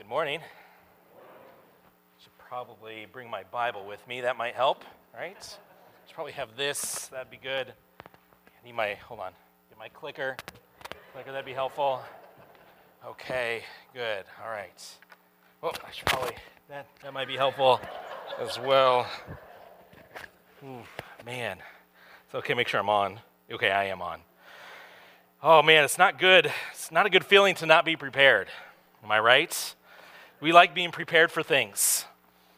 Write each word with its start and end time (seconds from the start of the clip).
good 0.00 0.08
morning. 0.08 0.40
Should 2.22 2.32
probably 2.38 3.06
bring 3.12 3.28
my 3.28 3.42
Bible 3.52 3.86
with 3.86 4.00
me. 4.08 4.22
That 4.22 4.38
might 4.38 4.54
help, 4.54 4.82
right? 5.14 5.36
Should 6.06 6.14
probably 6.14 6.32
have 6.32 6.56
this. 6.56 7.08
That'd 7.08 7.30
be 7.30 7.36
good. 7.36 7.66
I 7.68 8.64
need 8.64 8.74
my, 8.74 8.94
hold 8.94 9.20
on, 9.20 9.32
get 9.68 9.78
my 9.78 9.90
clicker. 9.90 10.38
Clicker, 11.12 11.32
that'd 11.32 11.44
be 11.44 11.52
helpful. 11.52 12.00
Okay, 13.06 13.62
good. 13.92 14.24
All 14.42 14.50
right. 14.50 14.82
Well, 15.60 15.74
I 15.86 15.90
should 15.90 16.06
probably, 16.06 16.34
that, 16.70 16.86
that 17.02 17.12
might 17.12 17.28
be 17.28 17.36
helpful 17.36 17.78
as 18.40 18.58
well. 18.58 19.06
Ooh, 20.64 20.78
man. 21.26 21.58
It's 22.24 22.34
okay, 22.36 22.54
make 22.54 22.68
sure 22.68 22.80
I'm 22.80 22.88
on. 22.88 23.20
Okay, 23.52 23.70
I 23.70 23.84
am 23.84 24.00
on. 24.00 24.20
Oh 25.42 25.60
man, 25.60 25.84
it's 25.84 25.98
not 25.98 26.18
good. 26.18 26.50
It's 26.72 26.90
not 26.90 27.04
a 27.04 27.10
good 27.10 27.26
feeling 27.26 27.54
to 27.56 27.66
not 27.66 27.84
be 27.84 27.96
prepared. 27.96 28.48
Am 29.04 29.12
I 29.12 29.20
right? 29.20 29.74
We 30.42 30.52
like 30.52 30.74
being 30.74 30.90
prepared 30.90 31.30
for 31.30 31.42
things. 31.42 32.06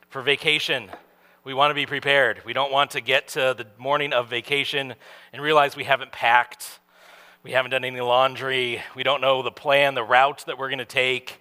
For 0.08 0.22
vacation, 0.22 0.88
we 1.42 1.52
want 1.52 1.72
to 1.72 1.74
be 1.74 1.84
prepared. 1.84 2.40
We 2.44 2.52
don't 2.52 2.70
want 2.70 2.92
to 2.92 3.00
get 3.00 3.26
to 3.28 3.56
the 3.58 3.66
morning 3.76 4.12
of 4.12 4.30
vacation 4.30 4.94
and 5.32 5.42
realize 5.42 5.74
we 5.74 5.82
haven't 5.82 6.12
packed. 6.12 6.78
We 7.42 7.50
haven't 7.50 7.72
done 7.72 7.84
any 7.84 8.00
laundry. 8.00 8.80
We 8.94 9.02
don't 9.02 9.20
know 9.20 9.42
the 9.42 9.50
plan, 9.50 9.96
the 9.96 10.04
route 10.04 10.44
that 10.46 10.58
we're 10.58 10.68
going 10.68 10.78
to 10.78 10.84
take. 10.84 11.40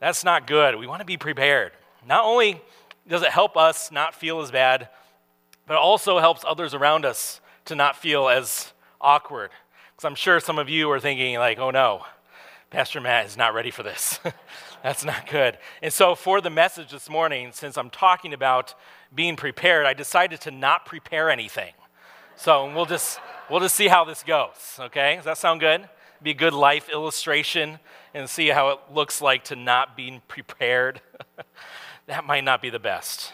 That's 0.00 0.24
not 0.24 0.46
good. 0.46 0.76
We 0.76 0.86
want 0.86 1.00
to 1.00 1.06
be 1.06 1.18
prepared. 1.18 1.72
Not 2.08 2.24
only 2.24 2.62
does 3.06 3.20
it 3.20 3.30
help 3.30 3.58
us 3.58 3.92
not 3.92 4.14
feel 4.14 4.40
as 4.40 4.50
bad, 4.50 4.88
but 5.66 5.74
it 5.74 5.80
also 5.80 6.20
helps 6.20 6.42
others 6.48 6.72
around 6.72 7.04
us 7.04 7.42
to 7.66 7.74
not 7.74 7.96
feel 7.96 8.30
as 8.30 8.72
awkward. 8.98 9.50
Because 9.94 10.06
I'm 10.06 10.14
sure 10.14 10.40
some 10.40 10.58
of 10.58 10.70
you 10.70 10.90
are 10.90 11.00
thinking, 11.00 11.36
like, 11.36 11.58
oh 11.58 11.70
no, 11.70 12.06
Pastor 12.70 13.00
Matt 13.00 13.26
is 13.26 13.36
not 13.36 13.52
ready 13.52 13.70
for 13.70 13.82
this. 13.82 14.18
That's 14.82 15.04
not 15.04 15.28
good. 15.28 15.58
And 15.82 15.92
so, 15.92 16.14
for 16.14 16.40
the 16.40 16.50
message 16.50 16.90
this 16.90 17.08
morning, 17.08 17.50
since 17.52 17.76
I'm 17.76 17.90
talking 17.90 18.32
about 18.32 18.74
being 19.14 19.36
prepared, 19.36 19.86
I 19.86 19.94
decided 19.94 20.40
to 20.42 20.50
not 20.50 20.86
prepare 20.86 21.30
anything. 21.30 21.72
So, 22.36 22.72
we'll 22.72 22.86
just, 22.86 23.18
we'll 23.50 23.60
just 23.60 23.74
see 23.74 23.88
how 23.88 24.04
this 24.04 24.22
goes, 24.22 24.78
okay? 24.78 25.16
Does 25.16 25.24
that 25.24 25.38
sound 25.38 25.60
good? 25.60 25.88
Be 26.22 26.30
a 26.30 26.34
good 26.34 26.54
life 26.54 26.88
illustration 26.88 27.78
and 28.14 28.28
see 28.28 28.48
how 28.48 28.70
it 28.70 28.78
looks 28.92 29.20
like 29.20 29.44
to 29.44 29.56
not 29.56 29.96
being 29.96 30.22
prepared. 30.28 31.00
that 32.06 32.24
might 32.24 32.44
not 32.44 32.62
be 32.62 32.70
the 32.70 32.78
best. 32.78 33.32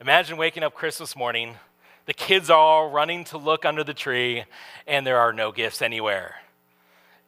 Imagine 0.00 0.36
waking 0.36 0.62
up 0.62 0.74
Christmas 0.74 1.16
morning 1.16 1.56
the 2.06 2.14
kids 2.14 2.50
are 2.50 2.58
all 2.58 2.88
running 2.88 3.24
to 3.24 3.38
look 3.38 3.64
under 3.64 3.82
the 3.82 3.92
tree, 3.92 4.44
and 4.86 5.04
there 5.04 5.18
are 5.18 5.32
no 5.32 5.50
gifts 5.50 5.82
anywhere. 5.82 6.36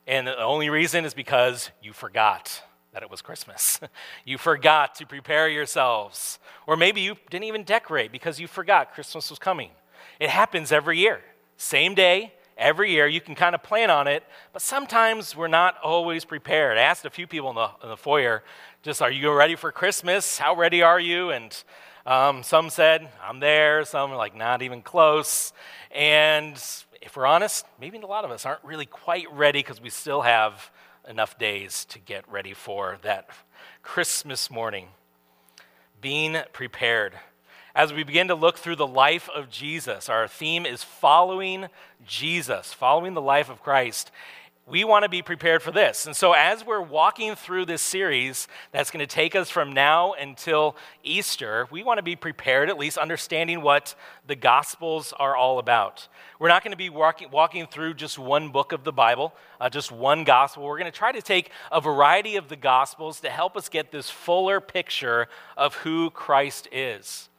And 0.06 0.26
the 0.26 0.38
only 0.38 0.70
reason 0.70 1.04
is 1.04 1.14
because 1.14 1.70
you 1.82 1.92
forgot 1.92 2.62
that 2.98 3.04
it 3.04 3.10
was 3.12 3.22
Christmas. 3.22 3.78
you 4.24 4.36
forgot 4.38 4.96
to 4.96 5.06
prepare 5.06 5.48
yourselves. 5.48 6.40
Or 6.66 6.76
maybe 6.76 7.00
you 7.00 7.14
didn't 7.30 7.44
even 7.44 7.62
decorate 7.62 8.10
because 8.10 8.40
you 8.40 8.48
forgot 8.48 8.92
Christmas 8.92 9.30
was 9.30 9.38
coming. 9.38 9.70
It 10.18 10.30
happens 10.30 10.72
every 10.72 10.98
year. 10.98 11.20
Same 11.56 11.94
day, 11.94 12.32
every 12.56 12.90
year. 12.90 13.06
You 13.06 13.20
can 13.20 13.36
kind 13.36 13.54
of 13.54 13.62
plan 13.62 13.88
on 13.88 14.08
it, 14.08 14.24
but 14.52 14.62
sometimes 14.62 15.36
we're 15.36 15.46
not 15.46 15.76
always 15.80 16.24
prepared. 16.24 16.76
I 16.76 16.80
asked 16.82 17.04
a 17.04 17.10
few 17.10 17.28
people 17.28 17.50
in 17.50 17.54
the, 17.54 17.70
in 17.84 17.88
the 17.88 17.96
foyer, 17.96 18.42
just, 18.82 19.00
are 19.00 19.12
you 19.12 19.32
ready 19.32 19.54
for 19.54 19.70
Christmas? 19.70 20.36
How 20.36 20.56
ready 20.56 20.82
are 20.82 20.98
you? 20.98 21.30
And 21.30 21.56
um, 22.04 22.42
some 22.42 22.68
said, 22.68 23.08
I'm 23.22 23.38
there. 23.38 23.84
Some 23.84 24.10
are 24.10 24.16
like, 24.16 24.34
not 24.34 24.62
even 24.62 24.82
close. 24.82 25.52
And 25.92 26.56
if 27.00 27.16
we're 27.16 27.26
honest, 27.26 27.64
maybe 27.80 27.96
a 27.98 28.06
lot 28.06 28.24
of 28.24 28.32
us 28.32 28.44
aren't 28.44 28.64
really 28.64 28.86
quite 28.86 29.32
ready 29.32 29.60
because 29.60 29.80
we 29.80 29.88
still 29.88 30.22
have 30.22 30.68
enough 31.08 31.38
days 31.38 31.84
to 31.86 31.98
get 31.98 32.28
ready 32.30 32.54
for 32.54 32.98
that 33.02 33.28
Christmas 33.82 34.50
morning. 34.50 34.88
Being 36.00 36.38
prepared. 36.52 37.14
As 37.74 37.92
we 37.92 38.02
begin 38.02 38.28
to 38.28 38.34
look 38.34 38.58
through 38.58 38.76
the 38.76 38.86
life 38.86 39.28
of 39.34 39.50
Jesus, 39.50 40.08
our 40.08 40.28
theme 40.28 40.66
is 40.66 40.82
following 40.82 41.66
Jesus, 42.06 42.72
following 42.72 43.14
the 43.14 43.22
life 43.22 43.48
of 43.48 43.62
Christ 43.62 44.10
we 44.68 44.84
want 44.84 45.04
to 45.04 45.08
be 45.08 45.22
prepared 45.22 45.62
for 45.62 45.70
this. 45.70 46.06
And 46.06 46.14
so, 46.14 46.32
as 46.32 46.64
we're 46.64 46.82
walking 46.82 47.34
through 47.34 47.66
this 47.66 47.80
series 47.80 48.48
that's 48.70 48.90
going 48.90 49.06
to 49.06 49.12
take 49.12 49.34
us 49.34 49.48
from 49.48 49.72
now 49.72 50.12
until 50.12 50.76
Easter, 51.02 51.66
we 51.70 51.82
want 51.82 51.98
to 51.98 52.02
be 52.02 52.16
prepared, 52.16 52.68
at 52.68 52.78
least 52.78 52.98
understanding 52.98 53.62
what 53.62 53.94
the 54.26 54.36
Gospels 54.36 55.14
are 55.18 55.34
all 55.34 55.58
about. 55.58 56.08
We're 56.38 56.48
not 56.48 56.62
going 56.62 56.72
to 56.72 56.76
be 56.76 56.90
walking, 56.90 57.30
walking 57.30 57.66
through 57.66 57.94
just 57.94 58.18
one 58.18 58.50
book 58.50 58.72
of 58.72 58.84
the 58.84 58.92
Bible, 58.92 59.34
uh, 59.60 59.70
just 59.70 59.90
one 59.90 60.24
Gospel. 60.24 60.64
We're 60.64 60.78
going 60.78 60.92
to 60.92 60.96
try 60.96 61.12
to 61.12 61.22
take 61.22 61.50
a 61.72 61.80
variety 61.80 62.36
of 62.36 62.48
the 62.48 62.56
Gospels 62.56 63.20
to 63.20 63.30
help 63.30 63.56
us 63.56 63.68
get 63.68 63.90
this 63.90 64.10
fuller 64.10 64.60
picture 64.60 65.28
of 65.56 65.76
who 65.76 66.10
Christ 66.10 66.68
is. 66.70 67.30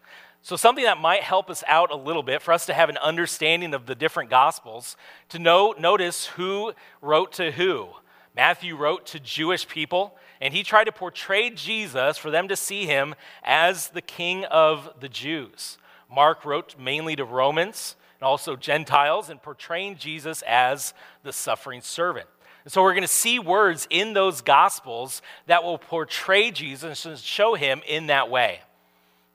So, 0.49 0.55
something 0.55 0.85
that 0.85 0.99
might 0.99 1.21
help 1.21 1.51
us 1.51 1.63
out 1.67 1.91
a 1.91 1.95
little 1.95 2.23
bit 2.23 2.41
for 2.41 2.51
us 2.51 2.65
to 2.65 2.73
have 2.73 2.89
an 2.89 2.97
understanding 2.97 3.75
of 3.75 3.85
the 3.85 3.93
different 3.93 4.31
gospels, 4.31 4.97
to 5.27 5.37
know, 5.37 5.75
notice 5.77 6.25
who 6.25 6.73
wrote 7.03 7.33
to 7.33 7.51
who. 7.51 7.89
Matthew 8.35 8.75
wrote 8.75 9.05
to 9.05 9.19
Jewish 9.19 9.67
people, 9.67 10.17
and 10.41 10.51
he 10.51 10.63
tried 10.63 10.85
to 10.85 10.91
portray 10.91 11.51
Jesus 11.51 12.17
for 12.17 12.31
them 12.31 12.47
to 12.47 12.55
see 12.55 12.87
him 12.87 13.13
as 13.43 13.89
the 13.89 14.01
king 14.01 14.43
of 14.45 14.91
the 14.99 15.07
Jews. 15.07 15.77
Mark 16.11 16.43
wrote 16.43 16.73
mainly 16.79 17.15
to 17.15 17.25
Romans 17.25 17.95
and 18.15 18.25
also 18.25 18.55
Gentiles, 18.55 19.29
and 19.29 19.39
portraying 19.39 19.97
Jesus 19.97 20.41
as 20.47 20.95
the 21.21 21.31
suffering 21.31 21.81
servant. 21.81 22.27
And 22.63 22.73
so 22.73 22.81
we're 22.81 22.93
going 22.93 23.03
to 23.03 23.07
see 23.07 23.37
words 23.37 23.87
in 23.91 24.13
those 24.13 24.41
gospels 24.41 25.21
that 25.45 25.63
will 25.63 25.77
portray 25.77 26.49
Jesus 26.49 27.05
and 27.05 27.19
show 27.19 27.53
him 27.53 27.83
in 27.87 28.07
that 28.07 28.31
way. 28.31 28.61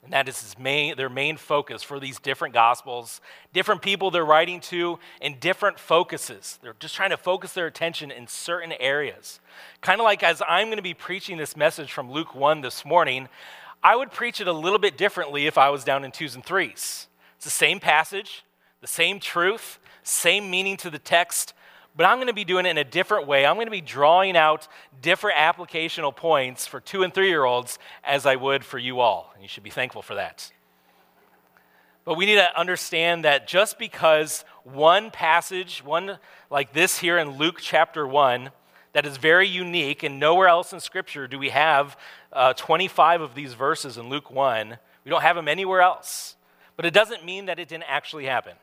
And 0.04 0.12
that 0.12 0.28
is 0.28 0.54
main, 0.58 0.96
their 0.96 1.08
main 1.08 1.38
focus 1.38 1.82
for 1.82 1.98
these 1.98 2.18
different 2.18 2.52
gospels, 2.52 3.22
different 3.54 3.80
people 3.80 4.10
they're 4.10 4.24
writing 4.24 4.60
to, 4.60 4.98
and 5.22 5.40
different 5.40 5.80
focuses. 5.80 6.58
They're 6.62 6.76
just 6.78 6.94
trying 6.94 7.10
to 7.10 7.16
focus 7.16 7.54
their 7.54 7.66
attention 7.66 8.10
in 8.10 8.26
certain 8.26 8.72
areas. 8.72 9.40
Kind 9.80 10.00
of 10.00 10.04
like 10.04 10.22
as 10.22 10.42
I'm 10.46 10.66
going 10.66 10.76
to 10.76 10.82
be 10.82 10.94
preaching 10.94 11.38
this 11.38 11.56
message 11.56 11.90
from 11.90 12.10
Luke 12.10 12.34
1 12.34 12.60
this 12.60 12.84
morning, 12.84 13.28
I 13.82 13.96
would 13.96 14.12
preach 14.12 14.40
it 14.40 14.46
a 14.46 14.52
little 14.52 14.78
bit 14.78 14.98
differently 14.98 15.46
if 15.46 15.56
I 15.56 15.70
was 15.70 15.84
down 15.84 16.04
in 16.04 16.12
twos 16.12 16.34
and 16.34 16.44
threes. 16.44 17.08
It's 17.36 17.44
the 17.44 17.50
same 17.50 17.80
passage, 17.80 18.44
the 18.82 18.86
same 18.86 19.20
truth, 19.20 19.78
same 20.02 20.50
meaning 20.50 20.76
to 20.78 20.90
the 20.90 20.98
text, 20.98 21.54
but 21.96 22.06
I'm 22.06 22.16
going 22.16 22.28
to 22.28 22.34
be 22.34 22.44
doing 22.44 22.66
it 22.66 22.70
in 22.70 22.78
a 22.78 22.84
different 22.84 23.26
way. 23.26 23.46
I'm 23.46 23.56
going 23.56 23.66
to 23.66 23.70
be 23.70 23.80
drawing 23.80 24.36
out 24.36 24.66
different 25.00 25.38
applicational 25.38 26.14
points 26.14 26.66
for 26.66 26.80
two 26.80 27.02
and 27.02 27.14
three 27.14 27.28
year 27.28 27.44
olds 27.44 27.78
as 28.02 28.26
I 28.26 28.36
would 28.36 28.64
for 28.64 28.78
you 28.78 29.00
all. 29.00 29.30
And 29.34 29.42
you 29.42 29.48
should 29.48 29.62
be 29.62 29.70
thankful 29.70 30.02
for 30.02 30.16
that. 30.16 30.50
But 32.04 32.16
we 32.16 32.26
need 32.26 32.34
to 32.34 32.58
understand 32.58 33.24
that 33.24 33.46
just 33.46 33.78
because 33.78 34.44
one 34.64 35.10
passage, 35.10 35.82
one 35.84 36.18
like 36.50 36.72
this 36.72 36.98
here 36.98 37.16
in 37.16 37.38
Luke 37.38 37.58
chapter 37.60 38.06
1, 38.06 38.50
that 38.92 39.06
is 39.06 39.16
very 39.16 39.48
unique, 39.48 40.02
and 40.02 40.20
nowhere 40.20 40.46
else 40.46 40.72
in 40.72 40.80
Scripture 40.80 41.26
do 41.26 41.38
we 41.38 41.48
have 41.48 41.98
uh, 42.32 42.52
25 42.52 43.22
of 43.22 43.34
these 43.34 43.54
verses 43.54 43.96
in 43.96 44.08
Luke 44.08 44.30
1. 44.30 44.78
We 45.04 45.10
don't 45.10 45.22
have 45.22 45.34
them 45.34 45.48
anywhere 45.48 45.80
else. 45.80 46.36
But 46.76 46.86
it 46.86 46.92
doesn't 46.92 47.24
mean 47.24 47.46
that 47.46 47.58
it 47.58 47.68
didn't 47.68 47.84
actually 47.88 48.26
happen. 48.26 48.54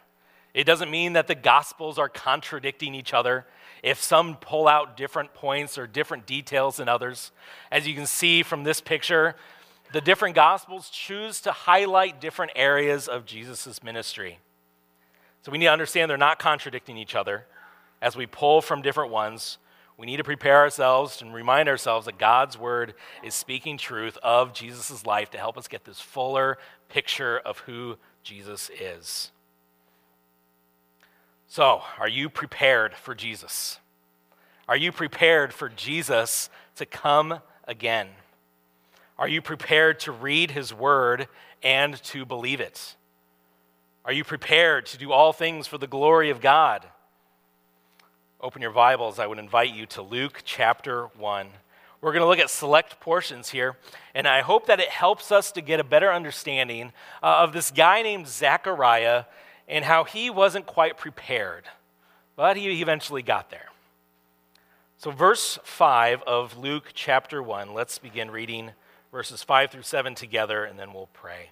It 0.54 0.66
doesn't 0.66 0.92
mean 0.92 1.14
that 1.14 1.28
the 1.28 1.36
Gospels 1.36 1.98
are 1.98 2.10
contradicting 2.10 2.94
each 2.94 3.14
other. 3.14 3.46
If 3.84 4.02
some 4.02 4.36
pull 4.36 4.68
out 4.68 4.98
different 4.98 5.34
points 5.34 5.78
or 5.78 5.88
different 5.88 6.26
details 6.26 6.78
than 6.78 6.90
others, 6.90 7.32
as 7.72 7.88
you 7.88 7.96
can 7.96 8.06
see 8.06 8.44
from 8.44 8.64
this 8.64 8.82
picture, 8.82 9.36
the 9.94 10.02
different 10.02 10.36
Gospels 10.36 10.90
choose 10.90 11.42
to 11.42 11.52
highlight 11.52 12.22
different 12.22 12.52
areas 12.56 13.08
of 13.08 13.26
Jesus' 13.26 13.82
ministry. 13.84 14.40
So 15.42 15.52
we 15.52 15.58
need 15.58 15.66
to 15.66 15.72
understand 15.72 16.10
they're 16.10 16.18
not 16.18 16.38
contradicting 16.38 16.98
each 16.98 17.16
other. 17.16 17.46
As 18.02 18.16
we 18.16 18.26
pull 18.26 18.62
from 18.62 18.82
different 18.82 19.12
ones, 19.12 19.58
we 19.98 20.06
need 20.06 20.18
to 20.18 20.24
prepare 20.24 20.58
ourselves 20.58 21.22
and 21.22 21.34
remind 21.34 21.70
ourselves 21.70 22.06
that 22.06 22.18
God's 22.18 22.58
word 22.58 22.94
is 23.24 23.34
speaking 23.34 23.78
truth 23.78 24.18
of 24.24 24.54
Jesus' 24.54 25.06
life 25.06 25.30
to 25.32 25.38
help 25.38 25.58
us 25.58 25.68
get 25.68 25.86
this 25.86 26.00
fuller 26.00 26.58
picture 26.90 27.40
of 27.40 27.60
who 27.60 27.98
Jesus 28.24 28.70
is. 28.80 29.32
So, 31.54 31.82
are 32.00 32.08
you 32.08 32.30
prepared 32.30 32.96
for 32.96 33.14
Jesus? 33.14 33.78
Are 34.70 34.78
you 34.78 34.94
prepared 34.94 35.52
for 35.52 35.68
Jesus 35.68 36.50
to 36.78 36.86
come 36.86 37.42
again? 37.68 38.08
Are 39.20 39.28
you 39.28 39.42
prepared 39.42 40.00
to 40.00 40.14
read 40.14 40.52
his 40.52 40.74
word 40.74 41.28
and 41.62 42.02
to 42.04 42.24
believe 42.24 42.62
it? 42.62 42.96
Are 44.06 44.14
you 44.14 44.24
prepared 44.24 44.86
to 44.86 44.98
do 44.98 45.12
all 45.12 45.34
things 45.34 45.68
for 45.68 45.78
the 45.78 45.88
glory 45.88 46.30
of 46.30 46.40
God? 46.40 46.88
Open 48.40 48.62
your 48.62 48.72
Bibles. 48.72 49.20
I 49.20 49.28
would 49.28 49.38
invite 49.38 49.74
you 49.74 49.86
to 49.88 50.02
Luke 50.02 50.44
chapter 50.46 51.08
1. 51.18 51.50
We're 52.00 52.14
going 52.14 52.24
to 52.24 52.28
look 52.28 52.40
at 52.40 52.50
select 52.50 53.02
portions 53.02 53.50
here, 53.50 53.76
and 54.16 54.26
I 54.26 54.40
hope 54.40 54.68
that 54.68 54.80
it 54.80 54.88
helps 54.88 55.34
us 55.34 55.52
to 55.52 55.62
get 55.62 55.82
a 55.82 55.84
better 55.84 56.14
understanding 56.14 56.94
uh, 57.22 57.40
of 57.40 57.52
this 57.52 57.72
guy 57.72 58.04
named 58.04 58.30
Zechariah 58.30 59.26
and 59.72 59.86
how 59.86 60.04
he 60.04 60.30
wasn't 60.30 60.66
quite 60.66 60.98
prepared, 60.98 61.64
but 62.36 62.58
he 62.58 62.82
eventually 62.82 63.24
got 63.24 63.50
there. 63.50 63.70
So, 64.98 65.12
verse 65.12 65.58
5 65.64 66.22
of 66.28 66.58
Luke 66.58 66.92
chapter 66.94 67.42
1, 67.42 67.74
let's 67.74 67.98
begin 67.98 68.30
reading 68.30 68.72
verses 69.12 69.42
5 69.42 69.72
through 69.72 69.82
7 69.84 70.14
together, 70.14 70.66
and 70.66 70.78
then 70.78 70.94
we'll 70.94 71.10
pray. 71.14 71.52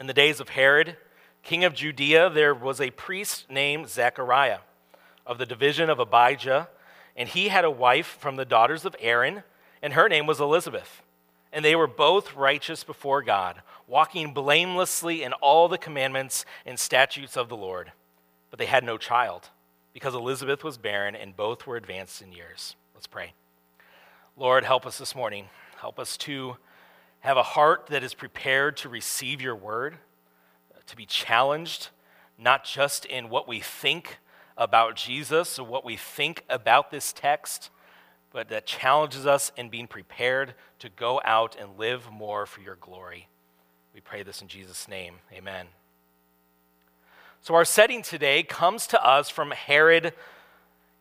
In 0.00 0.06
the 0.06 0.14
days 0.14 0.40
of 0.40 0.48
Herod, 0.48 0.96
king 1.42 1.62
of 1.62 1.74
Judea, 1.74 2.30
there 2.30 2.54
was 2.54 2.80
a 2.80 2.90
priest 2.90 3.50
named 3.50 3.90
Zechariah 3.90 4.60
of 5.26 5.36
the 5.36 5.46
division 5.46 5.90
of 5.90 6.00
Abijah, 6.00 6.68
and 7.14 7.28
he 7.28 7.48
had 7.48 7.66
a 7.66 7.70
wife 7.70 8.16
from 8.18 8.36
the 8.36 8.46
daughters 8.46 8.86
of 8.86 8.96
Aaron, 8.98 9.42
and 9.82 9.92
her 9.92 10.08
name 10.08 10.26
was 10.26 10.40
Elizabeth. 10.40 11.02
And 11.52 11.64
they 11.64 11.76
were 11.76 11.86
both 11.86 12.34
righteous 12.34 12.82
before 12.82 13.22
God, 13.22 13.60
walking 13.88 14.34
blamelessly 14.34 15.22
in 15.22 15.32
all 15.32 15.66
the 15.66 15.78
commandments 15.78 16.44
and 16.64 16.78
statutes 16.78 17.36
of 17.36 17.48
the 17.48 17.56
Lord. 17.56 17.90
But 18.50 18.58
they 18.58 18.66
had 18.66 18.84
no 18.84 18.98
child 18.98 19.48
because 19.92 20.14
Elizabeth 20.14 20.62
was 20.62 20.78
barren 20.78 21.16
and 21.16 21.36
both 21.36 21.66
were 21.66 21.76
advanced 21.76 22.22
in 22.22 22.32
years. 22.32 22.76
Let's 22.94 23.06
pray. 23.06 23.32
Lord, 24.36 24.64
help 24.64 24.86
us 24.86 24.98
this 24.98 25.16
morning. 25.16 25.46
Help 25.78 25.98
us 25.98 26.16
to 26.18 26.56
have 27.20 27.36
a 27.36 27.42
heart 27.42 27.88
that 27.88 28.04
is 28.04 28.14
prepared 28.14 28.76
to 28.76 28.88
receive 28.88 29.40
your 29.40 29.56
word, 29.56 29.98
to 30.86 30.96
be 30.96 31.06
challenged, 31.06 31.88
not 32.38 32.64
just 32.64 33.04
in 33.04 33.28
what 33.28 33.48
we 33.48 33.60
think 33.60 34.18
about 34.56 34.96
Jesus 34.96 35.58
or 35.58 35.66
what 35.66 35.84
we 35.84 35.96
think 35.96 36.44
about 36.48 36.90
this 36.90 37.12
text, 37.12 37.70
but 38.30 38.48
that 38.48 38.66
challenges 38.66 39.26
us 39.26 39.50
in 39.56 39.68
being 39.68 39.86
prepared 39.86 40.54
to 40.78 40.88
go 40.88 41.20
out 41.24 41.56
and 41.58 41.78
live 41.78 42.10
more 42.10 42.46
for 42.46 42.60
your 42.60 42.76
glory. 42.76 43.28
We 43.98 44.02
pray 44.02 44.22
this 44.22 44.42
in 44.42 44.46
Jesus' 44.46 44.86
name. 44.86 45.14
Amen. 45.32 45.66
So, 47.40 47.56
our 47.56 47.64
setting 47.64 48.00
today 48.00 48.44
comes 48.44 48.86
to 48.86 49.04
us 49.04 49.28
from 49.28 49.50
Herod, 49.50 50.12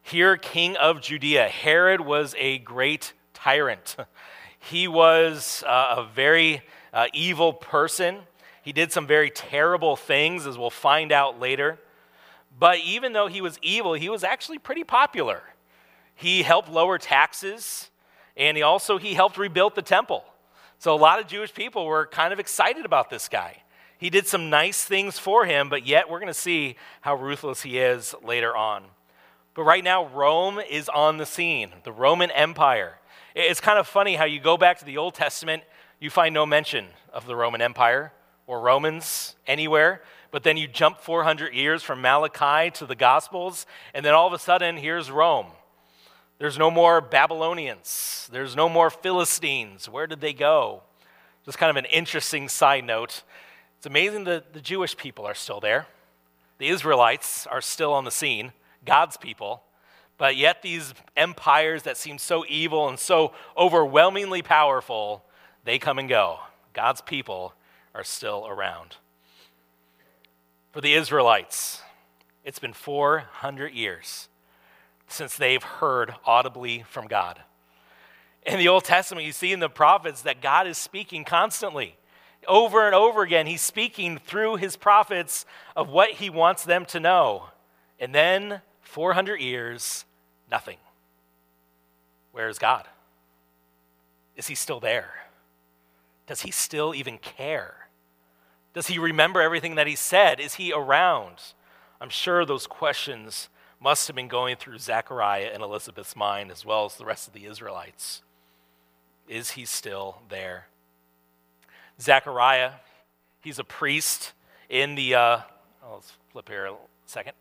here, 0.01 0.35
king 0.35 0.75
of 0.77 0.99
Judea. 0.99 1.47
Herod 1.47 2.01
was 2.01 2.33
a 2.39 2.57
great 2.57 3.13
tyrant. 3.35 3.97
He 4.59 4.87
was 4.87 5.63
uh, 5.67 5.97
a 5.97 6.07
very 6.11 6.63
uh, 6.91 7.05
evil 7.13 7.53
person. 7.53 8.17
He 8.63 8.73
did 8.73 8.91
some 8.91 9.05
very 9.05 9.29
terrible 9.29 9.95
things, 9.95 10.47
as 10.47 10.57
we'll 10.57 10.71
find 10.71 11.11
out 11.11 11.39
later. 11.39 11.77
But 12.57 12.79
even 12.79 13.13
though 13.13 13.27
he 13.27 13.41
was 13.41 13.59
evil, 13.61 13.93
he 13.93 14.09
was 14.09 14.23
actually 14.23 14.57
pretty 14.57 14.83
popular. 14.83 15.43
He 16.15 16.41
helped 16.41 16.67
lower 16.67 16.97
taxes, 16.97 17.91
and 18.35 18.57
he 18.57 18.63
also 18.63 18.97
he 18.97 19.13
helped 19.13 19.37
rebuild 19.37 19.75
the 19.75 19.83
temple. 19.83 20.25
So 20.79 20.93
a 20.93 20.97
lot 20.97 21.19
of 21.19 21.27
Jewish 21.27 21.53
people 21.53 21.85
were 21.85 22.05
kind 22.05 22.31
of 22.31 22.39
excited 22.39 22.85
about 22.85 23.09
this 23.09 23.27
guy. 23.27 23.63
He 23.97 24.09
did 24.11 24.27
some 24.27 24.49
nice 24.49 24.83
things 24.83 25.17
for 25.17 25.45
him, 25.45 25.69
but 25.69 25.87
yet 25.87 26.09
we're 26.09 26.19
going 26.19 26.27
to 26.27 26.33
see 26.33 26.75
how 27.01 27.15
ruthless 27.15 27.63
he 27.63 27.79
is 27.79 28.13
later 28.23 28.55
on. 28.55 28.83
But 29.55 29.63
right 29.63 29.83
now, 29.83 30.05
Rome 30.05 30.59
is 30.59 30.87
on 30.87 31.17
the 31.17 31.25
scene, 31.25 31.71
the 31.83 31.91
Roman 31.91 32.29
Empire. 32.29 32.99
It's 33.33 33.59
kind 33.59 33.79
of 33.79 33.87
funny 33.87 34.15
how 34.15 34.25
you 34.25 34.39
go 34.39 34.55
back 34.55 34.77
to 34.79 34.85
the 34.85 34.97
Old 34.97 35.15
Testament, 35.15 35.63
you 35.99 36.11
find 36.11 36.31
no 36.31 36.45
mention 36.45 36.85
of 37.11 37.25
the 37.25 37.35
Roman 37.35 37.61
Empire 37.61 38.13
or 38.45 38.61
Romans 38.61 39.35
anywhere. 39.47 40.03
But 40.29 40.43
then 40.43 40.57
you 40.57 40.67
jump 40.67 41.01
400 41.01 41.55
years 41.55 41.81
from 41.81 42.01
Malachi 42.01 42.69
to 42.71 42.85
the 42.85 42.95
Gospels, 42.95 43.65
and 43.95 44.05
then 44.05 44.13
all 44.13 44.27
of 44.27 44.33
a 44.33 44.39
sudden, 44.39 44.77
here's 44.77 45.09
Rome. 45.09 45.47
There's 46.39 46.57
no 46.57 46.69
more 46.69 47.01
Babylonians, 47.01 48.29
there's 48.31 48.55
no 48.55 48.69
more 48.69 48.89
Philistines. 48.89 49.89
Where 49.89 50.07
did 50.07 50.21
they 50.21 50.33
go? 50.33 50.83
Just 51.45 51.57
kind 51.57 51.69
of 51.69 51.77
an 51.77 51.85
interesting 51.85 52.49
side 52.49 52.83
note 52.83 53.23
it's 53.77 53.85
amazing 53.85 54.23
that 54.23 54.53
the 54.53 54.59
Jewish 54.59 54.97
people 54.97 55.25
are 55.25 55.35
still 55.35 55.59
there. 55.59 55.85
The 56.57 56.69
Israelites 56.69 57.45
are 57.45 57.61
still 57.61 57.93
on 57.93 58.05
the 58.05 58.11
scene, 58.11 58.51
God's 58.85 59.17
people. 59.17 59.63
But 60.17 60.35
yet, 60.35 60.63
these 60.63 60.95
empires 61.15 61.83
that 61.83 61.95
seem 61.95 62.17
so 62.17 62.43
evil 62.49 62.89
and 62.89 62.97
so 62.97 63.33
overwhelmingly 63.55 64.41
powerful, 64.41 65.23
they 65.63 65.77
come 65.77 65.99
and 65.99 66.09
go. 66.09 66.39
God's 66.73 67.01
people 67.01 67.53
are 67.93 68.03
still 68.03 68.47
around. 68.47 68.95
For 70.71 70.81
the 70.81 70.93
Israelites, 70.95 71.83
it's 72.43 72.57
been 72.57 72.73
400 72.73 73.73
years 73.73 74.27
since 75.07 75.35
they've 75.35 75.63
heard 75.63 76.13
audibly 76.25 76.83
from 76.83 77.07
God. 77.07 77.41
In 78.45 78.57
the 78.59 78.67
Old 78.67 78.83
Testament, 78.83 79.25
you 79.25 79.31
see 79.31 79.51
in 79.51 79.59
the 79.59 79.69
prophets 79.69 80.21
that 80.21 80.41
God 80.41 80.67
is 80.67 80.77
speaking 80.77 81.23
constantly 81.23 81.97
over 82.47 82.85
and 82.85 82.95
over 82.95 83.21
again, 83.21 83.45
he's 83.45 83.61
speaking 83.61 84.17
through 84.17 84.55
his 84.55 84.75
prophets 84.75 85.45
of 85.75 85.89
what 85.89 86.11
he 86.11 86.29
wants 86.29 86.63
them 86.63 86.85
to 86.85 86.99
know. 86.99 87.47
And 87.99 88.13
then 88.15 88.61
400 88.81 89.39
years, 89.41 90.05
nothing. 90.49 90.77
Where 92.31 92.47
is 92.47 92.59
God? 92.59 92.87
Is 94.35 94.47
he 94.47 94.55
still 94.55 94.79
there? 94.79 95.13
Does 96.27 96.41
he 96.41 96.51
still 96.51 96.93
even 96.93 97.17
care? 97.17 97.89
Does 98.73 98.87
he 98.87 98.99
remember 98.99 99.41
everything 99.41 99.75
that 99.75 99.87
he 99.87 99.95
said? 99.95 100.39
Is 100.39 100.55
he 100.55 100.71
around? 100.71 101.37
I'm 101.99 102.09
sure 102.09 102.45
those 102.45 102.67
questions 102.67 103.49
must 103.79 104.07
have 104.07 104.15
been 104.15 104.27
going 104.27 104.55
through 104.55 104.79
Zechariah 104.79 105.51
and 105.53 105.61
Elizabeth's 105.61 106.15
mind 106.15 106.51
as 106.51 106.65
well 106.65 106.85
as 106.85 106.95
the 106.95 107.05
rest 107.05 107.27
of 107.27 107.33
the 107.33 107.45
Israelites. 107.45 108.21
Is 109.27 109.51
he 109.51 109.65
still 109.65 110.21
there? 110.29 110.67
Zechariah, 111.99 112.71
he's 113.41 113.59
a 113.59 113.63
priest 113.63 114.33
in 114.69 114.95
the, 114.95 115.15
uh, 115.15 115.39
oh, 115.83 115.95
let's 115.95 116.13
flip 116.31 116.49
here 116.49 116.65
a 116.65 116.75
second. 117.05 117.33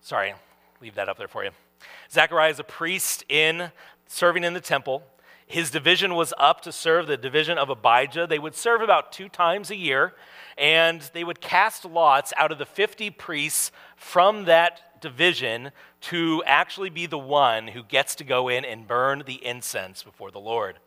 Sorry, 0.00 0.34
leave 0.80 0.94
that 0.96 1.08
up 1.08 1.18
there 1.18 1.28
for 1.28 1.44
you. 1.44 1.50
Zechariah 2.10 2.50
is 2.50 2.58
a 2.58 2.64
priest 2.64 3.24
in 3.28 3.70
serving 4.06 4.44
in 4.44 4.54
the 4.54 4.60
temple. 4.60 5.02
His 5.46 5.70
division 5.70 6.14
was 6.14 6.32
up 6.38 6.62
to 6.62 6.72
serve 6.72 7.06
the 7.06 7.16
division 7.16 7.58
of 7.58 7.68
Abijah. 7.68 8.26
They 8.26 8.38
would 8.38 8.54
serve 8.54 8.80
about 8.80 9.12
two 9.12 9.28
times 9.28 9.70
a 9.70 9.76
year, 9.76 10.14
and 10.56 11.02
they 11.12 11.24
would 11.24 11.40
cast 11.40 11.84
lots 11.84 12.32
out 12.36 12.50
of 12.50 12.58
the 12.58 12.66
50 12.66 13.10
priests 13.10 13.70
from 13.96 14.46
that 14.46 14.93
division 15.04 15.70
to 16.00 16.42
actually 16.46 16.88
be 16.88 17.04
the 17.04 17.18
one 17.18 17.68
who 17.68 17.82
gets 17.82 18.14
to 18.16 18.24
go 18.24 18.48
in 18.48 18.64
and 18.64 18.88
burn 18.88 19.22
the 19.26 19.44
incense 19.44 20.02
before 20.02 20.30
the 20.30 20.40
Lord. 20.40 20.78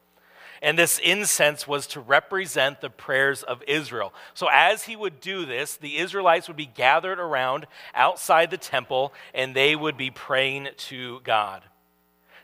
And 0.60 0.75
this 0.75 0.98
incense 0.98 1.68
was 1.68 1.86
to 1.88 2.00
represent 2.00 2.81
the 2.81 2.90
prayers 2.90 3.44
of 3.44 3.62
Israel. 3.68 4.12
So, 4.34 4.48
as 4.52 4.86
he 4.86 4.96
would 4.96 5.22
do 5.22 5.46
this, 5.46 5.78
the 5.78 5.98
Israelites 5.98 6.48
would 6.48 6.58
be 6.58 6.66
gathered 6.66 7.19
around 7.19 7.68
outside 7.94 8.50
the 8.50 8.58
temple 8.58 9.14
and 9.36 9.54
they 9.54 9.75
would 9.75 9.98
be 9.98 10.10
praying 10.10 10.69
to 10.90 11.19
God. 11.24 11.62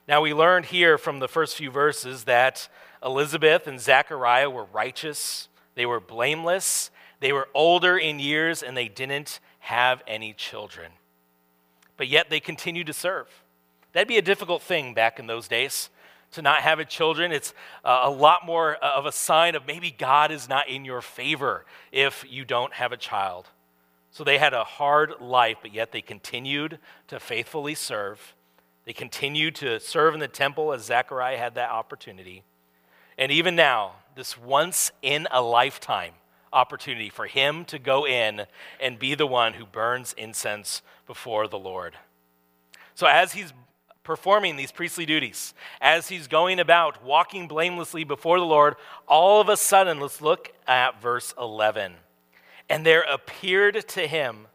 Now, 0.08 0.22
we 0.22 0.32
learned 0.32 0.66
here 0.66 1.00
from 1.00 1.18
the 1.18 1.28
first 1.28 1.56
few 1.56 1.72
verses 1.72 2.26
that 2.26 2.70
Elizabeth 3.04 3.66
and 3.66 3.80
Zechariah 3.80 4.50
were 4.50 4.66
righteous, 4.66 5.50
they 5.74 5.88
were 5.88 6.00
blameless, 6.00 6.92
they 7.20 7.34
were 7.34 7.50
older 7.56 7.98
in 7.98 8.20
years, 8.20 8.62
and 8.62 8.78
they 8.78 8.90
didn't 8.90 9.40
have 9.60 10.04
any 10.06 10.34
children. 10.34 10.92
But 11.98 12.08
yet 12.08 12.30
they 12.30 12.40
continued 12.40 12.88
to 12.88 12.94
serve. 12.94 13.28
That'd 13.92 14.08
be 14.08 14.18
a 14.18 14.24
difficult 14.24 14.62
thing 14.62 14.94
back 14.94 15.20
in 15.20 15.28
those 15.28 15.48
days 15.48 15.90
to 16.34 16.42
not 16.42 16.62
have 16.62 16.88
children, 16.90 17.32
it's 17.32 17.54
uh, 17.86 18.02
a 18.04 18.10
lot 18.10 18.46
more 18.46 18.76
of 18.76 19.06
a 19.06 19.12
sign 19.12 19.56
of 19.56 19.66
maybe 19.66 19.92
God 19.92 20.32
is 20.32 20.50
not 20.50 20.68
in 20.68 20.86
your 20.86 21.02
favor 21.02 21.66
if 21.92 22.26
you 22.30 22.44
don't 22.44 22.74
have 22.74 22.92
a 22.92 22.98
child. 22.98 23.50
So 24.12 24.24
they 24.24 24.38
had 24.38 24.54
a 24.54 24.64
hard 24.64 25.14
life, 25.22 25.58
but 25.62 25.74
yet 25.74 25.92
they 25.92 26.02
continued 26.02 26.80
to 27.08 27.20
faithfully 27.20 27.76
serve. 27.76 28.36
They 28.86 28.94
continued 28.94 29.56
to 29.56 29.80
serve 29.80 30.14
in 30.14 30.20
the 30.20 30.28
temple 30.28 30.74
as 30.74 30.86
Zechariah 30.86 31.38
had 31.38 31.56
that 31.56 31.72
opportunity. 31.72 32.44
And 33.18 33.32
even 33.32 33.56
now, 33.56 33.94
this 34.16 34.38
once 34.38 34.92
in 35.02 35.28
a 35.32 35.42
lifetime 35.42 36.14
opportunity 36.54 37.10
for 37.10 37.26
him 37.26 37.66
to 37.66 37.80
go 37.80 38.06
in 38.06 38.46
and 38.80 39.00
be 39.00 39.16
the 39.16 39.28
one 39.28 39.54
who 39.54 39.66
burns 39.66 40.14
incense 40.18 40.82
before 41.08 41.48
the 41.48 41.60
Lord. 41.60 41.96
So, 42.96 43.08
as 43.08 43.34
he's 43.34 43.52
performing 44.04 44.56
these 44.56 44.72
priestly 44.72 45.06
duties, 45.06 45.54
as 45.82 46.10
he's 46.10 46.28
going 46.28 46.60
about 46.60 47.04
walking 47.04 47.48
blamelessly 47.48 48.04
before 48.04 48.40
the 48.40 48.46
Lord, 48.46 48.76
all 49.08 49.42
of 49.42 49.50
a 49.50 49.58
sudden, 49.58 50.00
let's 50.00 50.22
look 50.22 50.54
at 50.68 51.02
verse 51.02 51.34
11. 51.40 51.94
And 52.70 52.86
there 52.86 53.02
appeared 53.02 53.88
to 53.90 54.08
him 54.08 54.48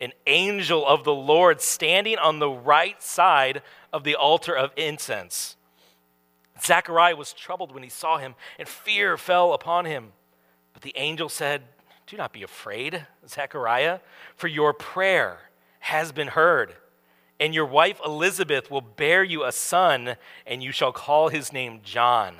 an 0.00 0.12
angel 0.26 0.86
of 0.86 1.04
the 1.04 1.14
Lord 1.14 1.60
standing 1.60 2.18
on 2.18 2.38
the 2.38 2.50
right 2.50 3.02
side 3.02 3.62
of 3.92 4.04
the 4.04 4.14
altar 4.14 4.56
of 4.56 4.72
incense. 4.76 5.56
Zechariah 6.62 7.16
was 7.16 7.32
troubled 7.32 7.72
when 7.72 7.82
he 7.82 7.88
saw 7.88 8.18
him, 8.18 8.34
and 8.58 8.68
fear 8.68 9.16
fell 9.16 9.52
upon 9.52 9.84
him. 9.84 10.12
But 10.78 10.84
the 10.84 10.96
angel 10.96 11.28
said, 11.28 11.62
Do 12.06 12.16
not 12.16 12.32
be 12.32 12.44
afraid, 12.44 13.04
Zechariah, 13.26 13.98
for 14.36 14.46
your 14.46 14.72
prayer 14.72 15.38
has 15.80 16.12
been 16.12 16.28
heard 16.28 16.76
and 17.40 17.54
your 17.54 17.66
wife 17.66 18.00
Elizabeth 18.04 18.70
will 18.70 18.80
bear 18.80 19.22
you 19.22 19.44
a 19.44 19.52
son, 19.52 20.16
and 20.46 20.62
you 20.62 20.72
shall 20.72 20.92
call 20.92 21.28
his 21.28 21.52
name 21.52 21.80
John. 21.82 22.36